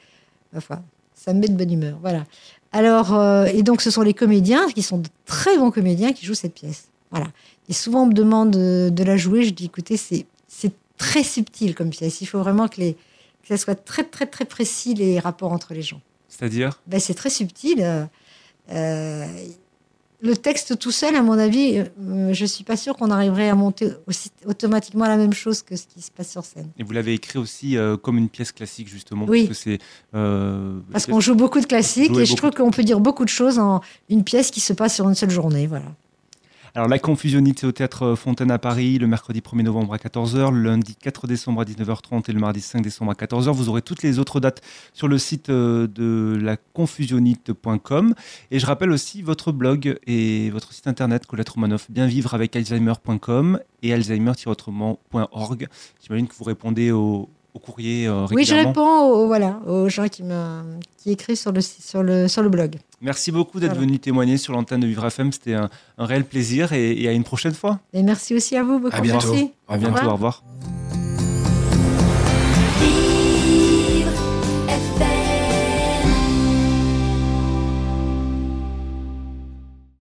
[0.57, 0.83] enfin,
[1.15, 1.97] ça me met de bonne humeur.
[2.01, 2.25] Voilà.
[2.73, 6.27] Alors, euh, et donc, ce sont les comédiens qui sont de très bons comédiens qui
[6.27, 6.89] jouent cette pièce.
[7.13, 7.29] Voilà.
[7.69, 9.45] Et souvent, on me demande de, de la jouer.
[9.45, 10.27] Je dis, écoutez, c'est
[10.99, 12.21] très subtil comme pièce.
[12.21, 15.73] Il faut vraiment que, les, que ça soit très, très, très précis, les rapports entre
[15.73, 16.01] les gens.
[16.29, 16.81] C'est-à-dire?
[16.89, 18.09] Ben, c'est très subtil.
[18.73, 19.27] Euh,
[20.23, 23.55] le texte tout seul, à mon avis, euh, je suis pas sûre qu'on arriverait à
[23.55, 26.69] monter aussi automatiquement la même chose que ce qui se passe sur scène.
[26.79, 29.27] Et vous l'avez écrit aussi euh, comme une pièce classique, justement.
[29.29, 29.47] Oui.
[29.47, 29.79] Parce que c'est.
[30.15, 33.31] euh, Parce qu'on joue beaucoup de classiques et je trouve qu'on peut dire beaucoup de
[33.31, 35.67] choses en une pièce qui se passe sur une seule journée.
[35.67, 35.85] Voilà.
[36.77, 40.53] Alors, La Confusionnite, c'est au théâtre Fontaine à Paris, le mercredi 1er novembre à 14h,
[40.53, 43.51] le lundi 4 décembre à 19h30 et le mardi 5 décembre à 14h.
[43.53, 44.61] Vous aurez toutes les autres dates
[44.93, 48.15] sur le site euh, de laconfusionnite.com.
[48.51, 52.55] Et je rappelle aussi votre blog et votre site internet, Colette Romanoff, bien vivre avec
[52.55, 55.69] Alzheimer.com et alzheimer-autrement.org.
[56.03, 60.07] J'imagine que vous répondez au, au courrier euh, Oui, je réponds aux, voilà, aux gens
[60.09, 60.63] qui, me,
[60.99, 62.77] qui écrivent sur le, sur, le, sur le blog.
[63.01, 63.87] Merci beaucoup d'être Voilà.
[63.87, 65.33] venu témoigner sur l'antenne de Vivre FM.
[65.33, 67.81] C'était un, un réel plaisir et, et à une prochaine fois.
[67.93, 68.95] Et merci aussi à vous beaucoup.
[68.97, 69.33] À bientôt.
[69.33, 69.53] Merci.
[69.69, 70.11] À bientôt, revoir.
[70.11, 70.43] au revoir.